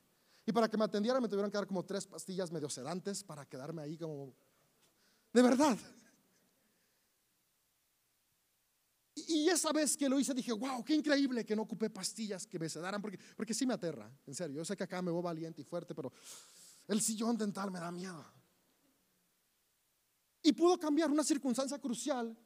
Y 0.46 0.53
para 0.53 0.68
que 0.68 0.77
me 0.77 0.85
atendiera 0.85 1.20
me 1.20 1.29
tuvieron 1.29 1.51
que 1.51 1.59
dar 1.59 1.66
como 1.66 1.85
tres 1.85 2.07
pastillas 2.07 2.51
medio 2.51 2.68
sedantes 2.68 3.22
para 3.22 3.44
quedarme 3.46 3.83
ahí 3.83 3.96
como... 3.96 4.35
De 5.33 5.42
verdad. 5.42 5.79
Y 9.33 9.49
esa 9.49 9.73
vez 9.73 9.97
que 9.97 10.11
lo 10.11 10.21
hice 10.21 10.35
dije, 10.35 10.53
wow, 10.53 10.85
qué 10.85 10.95
increíble 10.95 11.42
que 11.42 11.57
no 11.57 11.62
ocupé 11.62 11.88
pastillas 11.88 12.47
que 12.47 12.59
me 12.59 12.68
sedaran, 12.68 13.01
porque, 13.01 13.18
porque 13.35 13.55
sí 13.55 13.64
me 13.64 13.73
aterra, 13.73 14.11
en 14.27 14.35
serio. 14.35 14.59
Yo 14.59 14.64
sé 14.64 14.77
que 14.77 14.85
acá 14.85 15.01
me 15.01 15.11
voy 15.11 15.23
valiente 15.23 15.62
y 15.62 15.64
fuerte, 15.64 15.95
pero 15.95 16.12
el 16.87 17.01
sillón 17.01 17.38
dental 17.38 17.71
me 17.71 17.81
da 17.81 17.90
miedo. 17.90 18.23
Y 20.42 20.53
pudo 20.53 20.79
cambiar 20.79 21.11
una 21.11 21.25
circunstancia 21.25 21.79
crucial 21.79 22.37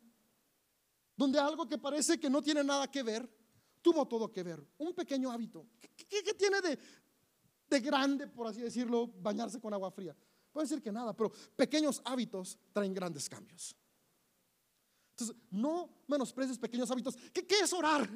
donde 1.16 1.40
algo 1.40 1.66
que 1.66 1.76
parece 1.76 2.20
que 2.20 2.30
no 2.30 2.40
tiene 2.40 2.62
nada 2.62 2.88
que 2.88 3.02
ver, 3.02 3.28
tuvo 3.82 4.06
todo 4.06 4.30
que 4.30 4.44
ver. 4.44 4.64
Un 4.78 4.94
pequeño 4.94 5.32
hábito. 5.32 5.66
¿Qué, 5.80 6.34
tiene 6.34 6.60
de, 6.60 6.78
de 7.68 7.80
grande, 7.80 8.28
por 8.28 8.46
así 8.46 8.60
decirlo, 8.60 9.08
bañarse 9.08 9.60
con 9.60 9.74
agua 9.74 9.90
fría? 9.90 10.14
Puede 10.52 10.68
decir 10.68 10.80
que 10.80 10.92
nada, 10.92 11.16
pero 11.16 11.32
pequeños 11.56 12.00
hábitos 12.04 12.56
traen 12.72 12.94
grandes 12.94 13.28
cambios. 13.28 13.74
Entonces, 15.18 15.34
no 15.50 15.88
menosprecies 16.06 16.58
pequeños 16.58 16.90
hábitos. 16.90 17.16
¿Qué, 17.32 17.46
¿Qué, 17.46 17.60
es 17.60 17.72
orar? 17.72 18.06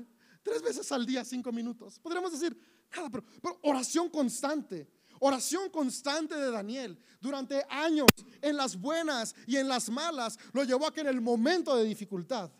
Tres 0.42 0.60
veces 0.60 0.92
al 0.92 1.06
día, 1.06 1.24
cinco 1.24 1.50
minutos. 1.50 1.98
Podríamos 1.98 2.30
decir, 2.30 2.54
nada, 2.94 3.08
pero, 3.08 3.24
pero 3.40 3.58
oración 3.62 4.10
constante. 4.10 4.86
Oración 5.18 5.70
constante 5.70 6.34
de 6.34 6.50
Daniel 6.50 6.98
durante 7.20 7.64
años, 7.70 8.06
en 8.40 8.56
las 8.56 8.78
buenas 8.78 9.34
y 9.46 9.56
en 9.56 9.66
las 9.68 9.88
malas, 9.88 10.38
lo 10.52 10.64
llevó 10.64 10.86
a 10.86 10.92
que 10.92 11.00
en 11.00 11.08
el 11.08 11.20
momento 11.22 11.74
de 11.74 11.84
dificultad 11.84 12.50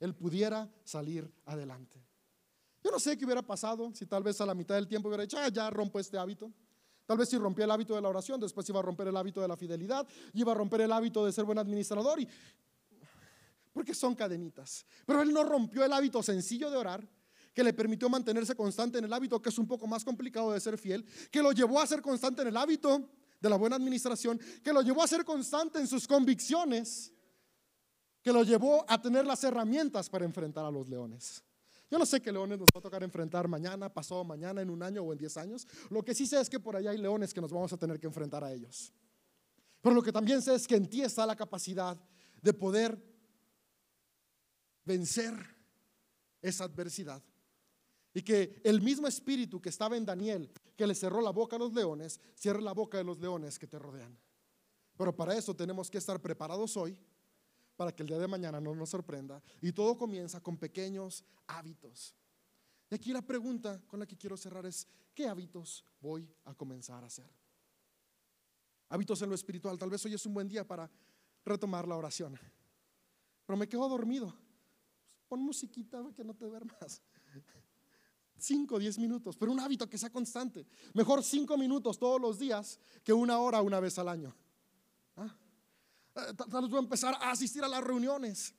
él 0.00 0.14
pudiera 0.14 0.68
salir 0.84 1.30
adelante. 1.44 2.04
Yo 2.82 2.90
no 2.90 2.98
sé 2.98 3.16
qué 3.16 3.24
hubiera 3.24 3.42
pasado 3.42 3.92
si 3.94 4.06
tal 4.06 4.22
vez 4.22 4.40
a 4.40 4.46
la 4.46 4.54
mitad 4.54 4.74
del 4.74 4.88
tiempo 4.88 5.08
hubiera 5.08 5.22
dicho, 5.22 5.38
ah, 5.38 5.48
ya 5.48 5.70
rompo 5.70 6.00
este 6.00 6.18
hábito. 6.18 6.50
Tal 7.06 7.18
vez 7.18 7.28
si 7.28 7.38
rompía 7.38 7.66
el 7.66 7.70
hábito 7.70 7.94
de 7.94 8.00
la 8.00 8.08
oración, 8.08 8.40
después 8.40 8.68
iba 8.68 8.78
a 8.78 8.82
romper 8.82 9.08
el 9.08 9.16
hábito 9.16 9.40
de 9.40 9.48
la 9.48 9.56
fidelidad, 9.56 10.06
iba 10.32 10.52
a 10.52 10.54
romper 10.54 10.82
el 10.82 10.92
hábito 10.92 11.24
de 11.26 11.32
ser 11.32 11.44
buen 11.44 11.58
administrador 11.58 12.20
y 12.20 12.28
porque 13.72 13.94
son 13.94 14.14
cadenitas. 14.14 14.84
Pero 15.06 15.22
él 15.22 15.32
no 15.32 15.44
rompió 15.44 15.84
el 15.84 15.92
hábito 15.92 16.22
sencillo 16.22 16.70
de 16.70 16.76
orar, 16.76 17.08
que 17.54 17.64
le 17.64 17.72
permitió 17.72 18.08
mantenerse 18.08 18.54
constante 18.54 18.98
en 18.98 19.04
el 19.04 19.12
hábito, 19.12 19.40
que 19.40 19.48
es 19.48 19.58
un 19.58 19.66
poco 19.66 19.86
más 19.86 20.04
complicado 20.04 20.52
de 20.52 20.60
ser 20.60 20.78
fiel, 20.78 21.04
que 21.30 21.42
lo 21.42 21.52
llevó 21.52 21.80
a 21.80 21.86
ser 21.86 22.00
constante 22.00 22.42
en 22.42 22.48
el 22.48 22.56
hábito 22.56 23.10
de 23.40 23.48
la 23.48 23.56
buena 23.56 23.76
administración, 23.76 24.40
que 24.62 24.72
lo 24.72 24.82
llevó 24.82 25.02
a 25.02 25.08
ser 25.08 25.24
constante 25.24 25.78
en 25.78 25.86
sus 25.86 26.06
convicciones, 26.06 27.12
que 28.22 28.32
lo 28.32 28.44
llevó 28.44 28.84
a 28.88 29.00
tener 29.00 29.26
las 29.26 29.42
herramientas 29.44 30.08
para 30.08 30.24
enfrentar 30.24 30.64
a 30.64 30.70
los 30.70 30.88
leones. 30.88 31.42
Yo 31.90 31.98
no 31.98 32.06
sé 32.06 32.20
qué 32.20 32.30
leones 32.30 32.58
nos 32.58 32.68
va 32.74 32.78
a 32.78 32.82
tocar 32.82 33.02
enfrentar 33.02 33.48
mañana, 33.48 33.92
pasado 33.92 34.22
mañana, 34.22 34.62
en 34.62 34.70
un 34.70 34.80
año 34.82 35.02
o 35.02 35.12
en 35.12 35.18
diez 35.18 35.36
años. 35.36 35.66
Lo 35.88 36.04
que 36.04 36.14
sí 36.14 36.24
sé 36.24 36.40
es 36.40 36.48
que 36.48 36.60
por 36.60 36.76
allá 36.76 36.90
hay 36.90 36.98
leones 36.98 37.34
que 37.34 37.40
nos 37.40 37.50
vamos 37.50 37.72
a 37.72 37.76
tener 37.76 37.98
que 37.98 38.06
enfrentar 38.06 38.44
a 38.44 38.52
ellos. 38.52 38.92
Pero 39.80 39.94
lo 39.94 40.02
que 40.02 40.12
también 40.12 40.40
sé 40.40 40.54
es 40.54 40.68
que 40.68 40.76
en 40.76 40.88
ti 40.88 41.02
está 41.02 41.26
la 41.26 41.34
capacidad 41.34 41.98
de 42.42 42.52
poder 42.52 43.09
vencer 44.84 45.34
esa 46.42 46.64
adversidad. 46.64 47.22
Y 48.12 48.22
que 48.22 48.60
el 48.64 48.80
mismo 48.80 49.06
espíritu 49.06 49.60
que 49.60 49.68
estaba 49.68 49.96
en 49.96 50.04
Daniel, 50.04 50.50
que 50.76 50.86
le 50.86 50.94
cerró 50.94 51.20
la 51.20 51.30
boca 51.30 51.56
a 51.56 51.58
los 51.58 51.72
leones, 51.72 52.20
cierre 52.34 52.60
la 52.60 52.72
boca 52.72 52.98
de 52.98 53.04
los 53.04 53.18
leones 53.18 53.58
que 53.58 53.66
te 53.66 53.78
rodean. 53.78 54.18
Pero 54.96 55.14
para 55.14 55.36
eso 55.36 55.54
tenemos 55.54 55.90
que 55.90 55.98
estar 55.98 56.20
preparados 56.20 56.76
hoy, 56.76 56.98
para 57.76 57.92
que 57.94 58.02
el 58.02 58.08
día 58.08 58.18
de 58.18 58.28
mañana 58.28 58.60
no 58.60 58.74
nos 58.74 58.90
sorprenda. 58.90 59.42
Y 59.62 59.72
todo 59.72 59.96
comienza 59.96 60.40
con 60.40 60.58
pequeños 60.58 61.24
hábitos. 61.46 62.14
Y 62.90 62.94
aquí 62.94 63.12
la 63.12 63.22
pregunta 63.22 63.80
con 63.86 64.00
la 64.00 64.06
que 64.06 64.16
quiero 64.16 64.36
cerrar 64.36 64.66
es, 64.66 64.86
¿qué 65.14 65.28
hábitos 65.28 65.84
voy 66.00 66.28
a 66.44 66.54
comenzar 66.54 67.02
a 67.04 67.06
hacer? 67.06 67.30
Hábitos 68.88 69.22
en 69.22 69.28
lo 69.28 69.34
espiritual. 69.36 69.78
Tal 69.78 69.88
vez 69.88 70.04
hoy 70.04 70.14
es 70.14 70.26
un 70.26 70.34
buen 70.34 70.48
día 70.48 70.66
para 70.66 70.90
retomar 71.44 71.86
la 71.86 71.96
oración. 71.96 72.38
Pero 73.46 73.56
me 73.56 73.68
quedo 73.68 73.88
dormido 73.88 74.34
pon 75.30 75.40
musiquita 75.40 76.02
que 76.16 76.24
no 76.24 76.34
te 76.34 76.44
duermas. 76.44 77.00
5, 78.36 78.78
10 78.78 78.98
minutos, 78.98 79.36
pero 79.36 79.52
un 79.52 79.60
hábito 79.60 79.88
que 79.88 79.96
sea 79.96 80.10
constante. 80.10 80.66
Mejor 80.94 81.22
5 81.22 81.56
minutos 81.56 81.98
todos 81.98 82.20
los 82.20 82.38
días 82.38 82.80
que 83.04 83.12
una 83.12 83.38
hora 83.38 83.62
una 83.62 83.78
vez 83.78 83.96
al 83.98 84.08
año. 84.08 84.34
¿Ah? 85.16 85.36
Eh, 86.16 86.34
tal 86.34 86.62
vez 86.62 86.70
voy 86.70 86.78
a 86.78 86.82
empezar 86.82 87.14
a 87.14 87.30
asistir 87.30 87.62
a 87.62 87.68
las 87.68 87.84
reuniones. 87.84 88.54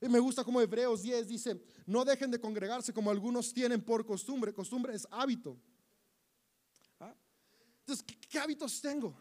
Y 0.00 0.08
me 0.08 0.18
gusta 0.18 0.42
como 0.42 0.60
Hebreos 0.60 1.02
10 1.02 1.28
dice, 1.28 1.62
no 1.86 2.04
dejen 2.04 2.30
de 2.30 2.40
congregarse 2.40 2.92
como 2.92 3.10
algunos 3.10 3.52
tienen 3.52 3.80
por 3.80 4.04
costumbre. 4.04 4.52
Costumbre 4.52 4.94
es 4.94 5.06
hábito. 5.10 5.56
¿Ah? 6.98 7.14
Entonces, 7.80 8.04
qué 8.28 8.38
hábitos 8.40 8.80
tengo? 8.80 9.14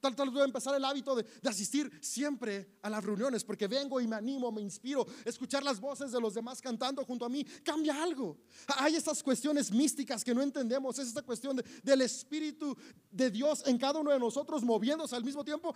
Tal, 0.00 0.14
tal 0.14 0.30
voy 0.30 0.42
a 0.42 0.44
empezar 0.44 0.74
el 0.74 0.84
hábito 0.84 1.14
de, 1.14 1.24
asistir 1.44 1.90
siempre 2.02 2.78
a 2.82 2.90
las 2.90 3.02
reuniones 3.02 3.44
porque 3.44 3.66
vengo 3.66 4.00
y 4.00 4.06
me 4.06 4.16
animo, 4.16 4.52
me 4.52 4.60
inspiro. 4.60 5.06
Escuchar 5.24 5.62
las 5.62 5.80
voces 5.80 6.12
de 6.12 6.20
los 6.20 6.34
demás 6.34 6.60
cantando 6.60 7.04
junto 7.04 7.24
a 7.24 7.28
mí 7.28 7.44
cambia 7.64 8.02
algo. 8.02 8.38
Hay 8.78 8.94
estas 8.94 9.22
cuestiones 9.22 9.70
místicas 9.70 10.22
que 10.22 10.34
no 10.34 10.42
entendemos. 10.42 10.98
Es 10.98 11.08
esta 11.08 11.22
cuestión 11.22 11.62
del 11.82 12.00
Espíritu 12.02 12.76
de 13.10 13.30
Dios 13.30 13.62
en 13.66 13.78
cada 13.78 14.00
uno 14.00 14.10
de 14.10 14.18
nosotros 14.18 14.62
moviéndose 14.62 15.16
al 15.16 15.24
mismo 15.24 15.44
tiempo. 15.44 15.74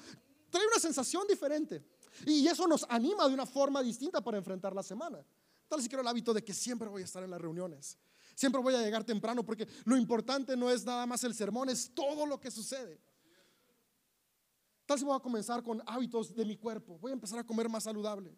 Trae 0.51 0.67
una 0.67 0.79
sensación 0.79 1.27
diferente. 1.27 1.83
Y 2.27 2.47
eso 2.47 2.67
nos 2.67 2.85
anima 2.89 3.27
de 3.27 3.35
una 3.35 3.47
forma 3.47 3.83
distinta 3.83 4.21
para 4.21 4.37
enfrentar 4.37 4.75
la 4.75 4.83
semana. 4.83 5.25
Tal 5.69 5.81
si 5.81 5.89
quiero 5.89 6.03
el 6.03 6.09
hábito 6.09 6.35
de 6.35 6.43
que 6.43 6.53
siempre 6.53 6.89
voy 6.89 7.03
a 7.03 7.05
estar 7.05 7.23
en 7.23 7.31
las 7.31 7.41
reuniones. 7.41 7.97
Siempre 8.35 8.61
voy 8.61 8.75
a 8.75 8.83
llegar 8.83 9.05
temprano 9.05 9.45
porque 9.45 9.69
lo 9.85 9.97
importante 9.97 10.57
no 10.57 10.71
es 10.71 10.85
nada 10.85 11.07
más 11.07 11.23
el 11.25 11.35
sermón, 11.35 11.69
es 11.69 11.93
todo 11.95 12.27
lo 12.27 12.41
que 12.41 12.51
sucede. 12.51 12.99
Tal 14.91 14.97
vez 14.97 15.05
voy 15.05 15.17
a 15.17 15.21
comenzar 15.21 15.63
con 15.63 15.81
hábitos 15.87 16.35
de 16.35 16.45
mi 16.45 16.57
cuerpo. 16.57 16.99
Voy 16.99 17.13
a 17.13 17.15
empezar 17.15 17.39
a 17.39 17.45
comer 17.45 17.69
más 17.69 17.85
saludable. 17.85 18.37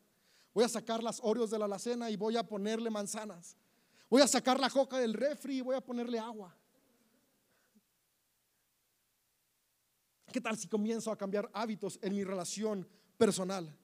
Voy 0.52 0.62
a 0.62 0.68
sacar 0.68 1.02
las 1.02 1.18
Oreos 1.22 1.50
de 1.50 1.58
la 1.58 1.64
alacena 1.64 2.10
y 2.10 2.16
voy 2.16 2.36
a 2.36 2.46
ponerle 2.46 2.90
manzanas. 2.90 3.56
Voy 4.10 4.20
a 4.20 4.28
sacar 4.28 4.60
la 4.60 4.68
coca 4.68 4.98
del 4.98 5.14
refri 5.14 5.56
y 5.56 5.60
voy 5.62 5.74
a 5.74 5.80
ponerle 5.80 6.18
agua. 6.18 6.54
¿Qué 10.30 10.42
tal 10.42 10.58
si 10.58 10.68
comienzo 10.68 11.10
a 11.10 11.16
cambiar 11.16 11.50
hábitos 11.54 11.98
en 12.02 12.14
mi 12.14 12.22
relación 12.22 12.86
personal? 13.16 13.74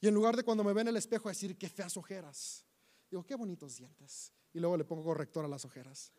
Y 0.00 0.08
en 0.08 0.14
lugar 0.14 0.34
de 0.34 0.42
cuando 0.42 0.64
me 0.64 0.72
ven 0.72 0.88
en 0.88 0.94
el 0.94 0.96
espejo 0.96 1.28
decir, 1.28 1.56
qué 1.56 1.68
feas 1.68 1.96
ojeras, 1.96 2.64
digo, 3.08 3.24
qué 3.24 3.36
bonitos 3.36 3.76
dientes. 3.76 4.32
Y 4.52 4.58
luego 4.58 4.76
le 4.76 4.84
pongo 4.84 5.04
corrector 5.04 5.44
a 5.44 5.48
las 5.48 5.64
ojeras. 5.64 6.10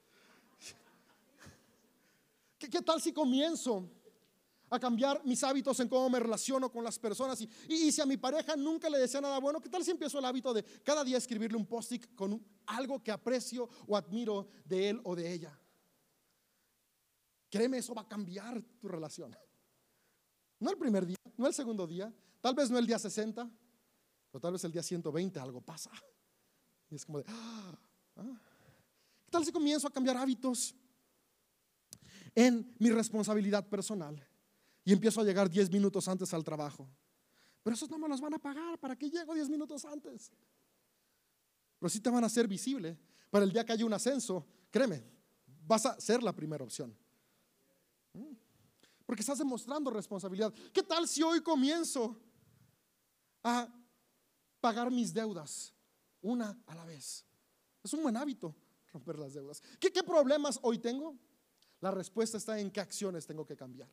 ¿Qué, 2.58 2.70
qué 2.70 2.82
tal 2.82 3.02
si 3.02 3.12
comienzo 3.12 3.90
a 4.72 4.80
cambiar 4.80 5.22
mis 5.26 5.44
hábitos 5.44 5.78
en 5.82 5.90
cómo 5.90 6.10
me 6.10 6.20
relaciono 6.20 6.72
con 6.72 6.84
las 6.84 6.98
personas. 6.98 7.40
Y, 7.68 7.92
si 7.92 8.02
a 8.02 8.06
mi 8.06 8.16
pareja 8.16 8.56
nunca 8.56 8.90
le 8.90 8.98
desea 8.98 9.20
nada 9.20 9.38
bueno, 9.38 9.60
¿qué 9.60 9.70
tal 9.70 9.84
si 9.84 9.92
empiezo 9.92 10.18
el 10.18 10.26
hábito 10.26 10.54
de 10.54 10.64
cada 10.82 11.04
día 11.04 11.18
escribirle 11.18 11.58
un 11.58 11.66
post-it 11.66 12.16
con 12.16 12.42
algo 12.68 13.04
que 13.04 13.12
aprecio 13.12 13.70
o 13.86 13.98
admiro 13.98 14.48
de 14.64 14.90
él 14.90 15.02
o 15.04 15.14
de 15.14 15.32
ella? 15.32 15.60
Créeme, 17.50 17.80
eso 17.80 17.94
va 17.94 18.04
a 18.04 18.08
cambiar 18.08 18.62
tu 18.80 18.88
relación. 18.88 19.36
No 20.58 20.70
el 20.70 20.78
primer 20.78 21.06
día, 21.06 21.18
no 21.36 21.48
el 21.48 21.54
segundo 21.54 21.86
día, 21.86 22.14
tal 22.40 22.56
vez 22.56 22.72
no 22.72 22.78
el 22.78 22.88
día 22.88 22.98
60, 22.98 23.52
pero 24.32 24.40
tal 24.40 24.54
vez 24.54 24.64
el 24.64 24.72
día 24.72 24.84
120 24.84 25.38
algo 25.38 25.60
pasa. 25.60 25.92
Y 26.90 26.96
es 26.96 27.06
como 27.06 27.18
de, 27.18 27.26
ah, 27.28 27.78
ah. 28.16 28.42
¿qué 29.26 29.32
tal 29.32 29.44
si 29.44 29.52
comienzo 29.52 29.86
a 29.86 29.92
cambiar 29.92 30.16
hábitos 30.16 30.74
en 32.34 32.74
mi 32.80 32.90
responsabilidad 32.90 33.68
personal? 33.68 34.26
Y 34.84 34.94
empiezo 34.94 35.22
a 35.22 35.24
llegar 35.24 35.50
10 35.50 35.70
minutos 35.72 36.08
antes 36.08 36.34
al 36.34 36.44
trabajo. 36.44 36.90
Pero 37.64 37.76
esos 37.76 37.90
no 37.90 38.00
me 38.00 38.08
los 38.08 38.20
van 38.20 38.34
a 38.34 38.40
pagar, 38.40 38.80
¿para 38.80 38.96
qué 38.96 39.10
llego 39.10 39.34
10 39.34 39.50
minutos 39.50 39.86
antes? 39.86 40.32
Pero 41.80 41.90
sí 41.90 42.00
te 42.00 42.10
van 42.10 42.24
a 42.24 42.28
hacer 42.28 42.48
visible. 42.48 42.98
Para 43.30 43.46
el 43.46 43.52
día 43.52 43.66
que 43.66 43.72
haya 43.72 43.86
un 43.86 43.94
ascenso, 43.94 44.46
créeme, 44.70 45.04
vas 45.66 45.86
a 45.86 46.00
ser 46.00 46.22
la 46.22 46.34
primera 46.34 46.64
opción. 46.64 46.96
Mm. 48.14 48.36
Porque 49.06 49.22
estás 49.22 49.38
demostrando 49.38 49.92
responsabilidad. 49.92 50.54
¿Qué 50.74 50.84
tal 50.84 51.08
si 51.08 51.22
hoy 51.22 51.42
comienzo 51.42 52.20
a 53.44 53.68
pagar 54.60 54.92
mis 54.92 55.14
deudas 55.14 55.74
una 56.22 56.60
a 56.66 56.76
la 56.76 56.86
vez? 56.86 57.26
Es 57.84 57.94
un 57.94 58.04
buen 58.04 58.18
hábito 58.18 58.56
romper 58.92 59.18
las 59.20 59.34
deudas. 59.34 59.62
¿Qué, 59.80 59.92
qué 59.92 60.04
problemas 60.04 60.60
hoy 60.62 60.80
tengo? 60.80 61.18
La 61.80 61.92
respuesta 61.92 62.38
está 62.38 62.60
en 62.60 62.70
qué 62.72 62.80
acciones 62.80 63.26
tengo 63.26 63.46
que 63.46 63.56
cambiar. 63.56 63.90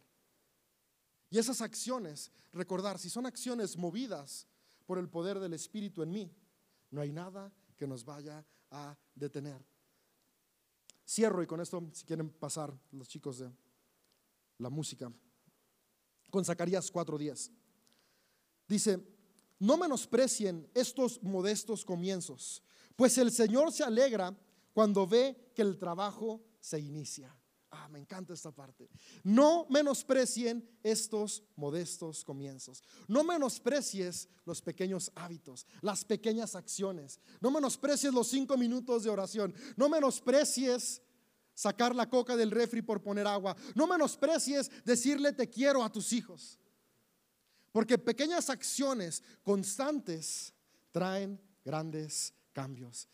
Y 1.31 1.39
esas 1.39 1.61
acciones, 1.61 2.31
recordar, 2.53 2.99
si 2.99 3.11
son 3.11 3.27
acciones 3.27 3.77
movidas 3.77 4.47
por 4.87 4.99
el 4.99 5.09
poder 5.09 5.39
del 5.39 5.53
Espíritu 5.53 6.03
en 6.03 6.11
mí, 6.11 6.33
no 6.91 7.01
hay 7.01 7.13
nada 7.13 7.53
que 7.77 7.87
nos 7.87 8.05
vaya 8.05 8.45
a 8.71 8.97
detener. 9.15 9.65
Cierro 11.07 11.43
y 11.43 11.47
con 11.47 11.61
esto, 11.61 11.83
si 11.93 12.05
quieren 12.05 12.31
pasar 12.31 12.73
los 12.93 13.09
chicos 13.09 13.39
de 13.39 13.51
la 14.59 14.71
música, 14.71 15.13
con 16.31 16.45
Zacarías 16.45 16.93
4:10. 16.93 17.51
Dice, 18.67 19.03
no 19.59 19.77
menosprecien 19.77 20.71
estos 20.75 21.23
modestos 21.23 21.85
comienzos, 21.85 22.63
pues 22.97 23.17
el 23.19 23.33
Señor 23.33 23.73
se 23.73 23.85
alegra 23.85 24.37
cuando 24.73 25.07
ve 25.07 25.53
que 25.55 25.63
el 25.63 25.79
trabajo 25.79 26.43
se 26.61 26.79
inicia. 26.79 27.35
Ah, 27.89 27.91
me 27.91 27.99
encanta 27.99 28.35
esta 28.35 28.51
parte. 28.51 28.89
No 29.25 29.67
menosprecien 29.71 30.69
estos 30.83 31.43
modestos 31.57 32.23
comienzos. 32.25 32.83
No 33.07 33.25
menosprecies 33.25 34.29
los 34.45 34.61
pequeños 34.61 35.11
hábitos, 35.15 35.67
las 35.81 36.05
pequeñas 36.05 36.55
acciones. 36.55 37.19
No 37.41 37.51
menosprecies 37.51 38.13
los 38.13 38.29
cinco 38.29 38.57
minutos 38.57 39.05
de 39.05 39.11
oración. 39.11 39.55
No 39.77 39.89
menosprecies 39.89 41.01
sacar 41.55 41.95
la 41.95 42.09
coca 42.09 42.37
del 42.37 42.51
refri 42.51 42.83
por 42.83 43.03
poner 43.03 43.27
agua. 43.27 43.57
No 43.75 43.87
menosprecies 43.87 44.71
decirle 44.85 45.33
te 45.33 45.49
quiero 45.49 45.83
a 45.83 45.91
tus 45.91 46.13
hijos. 46.13 46.59
Porque 47.73 47.99
pequeñas 47.99 48.51
acciones 48.51 49.23
constantes 49.43 50.53
traen 50.91 51.41
grandes 51.65 52.35
cambios. 52.53 53.09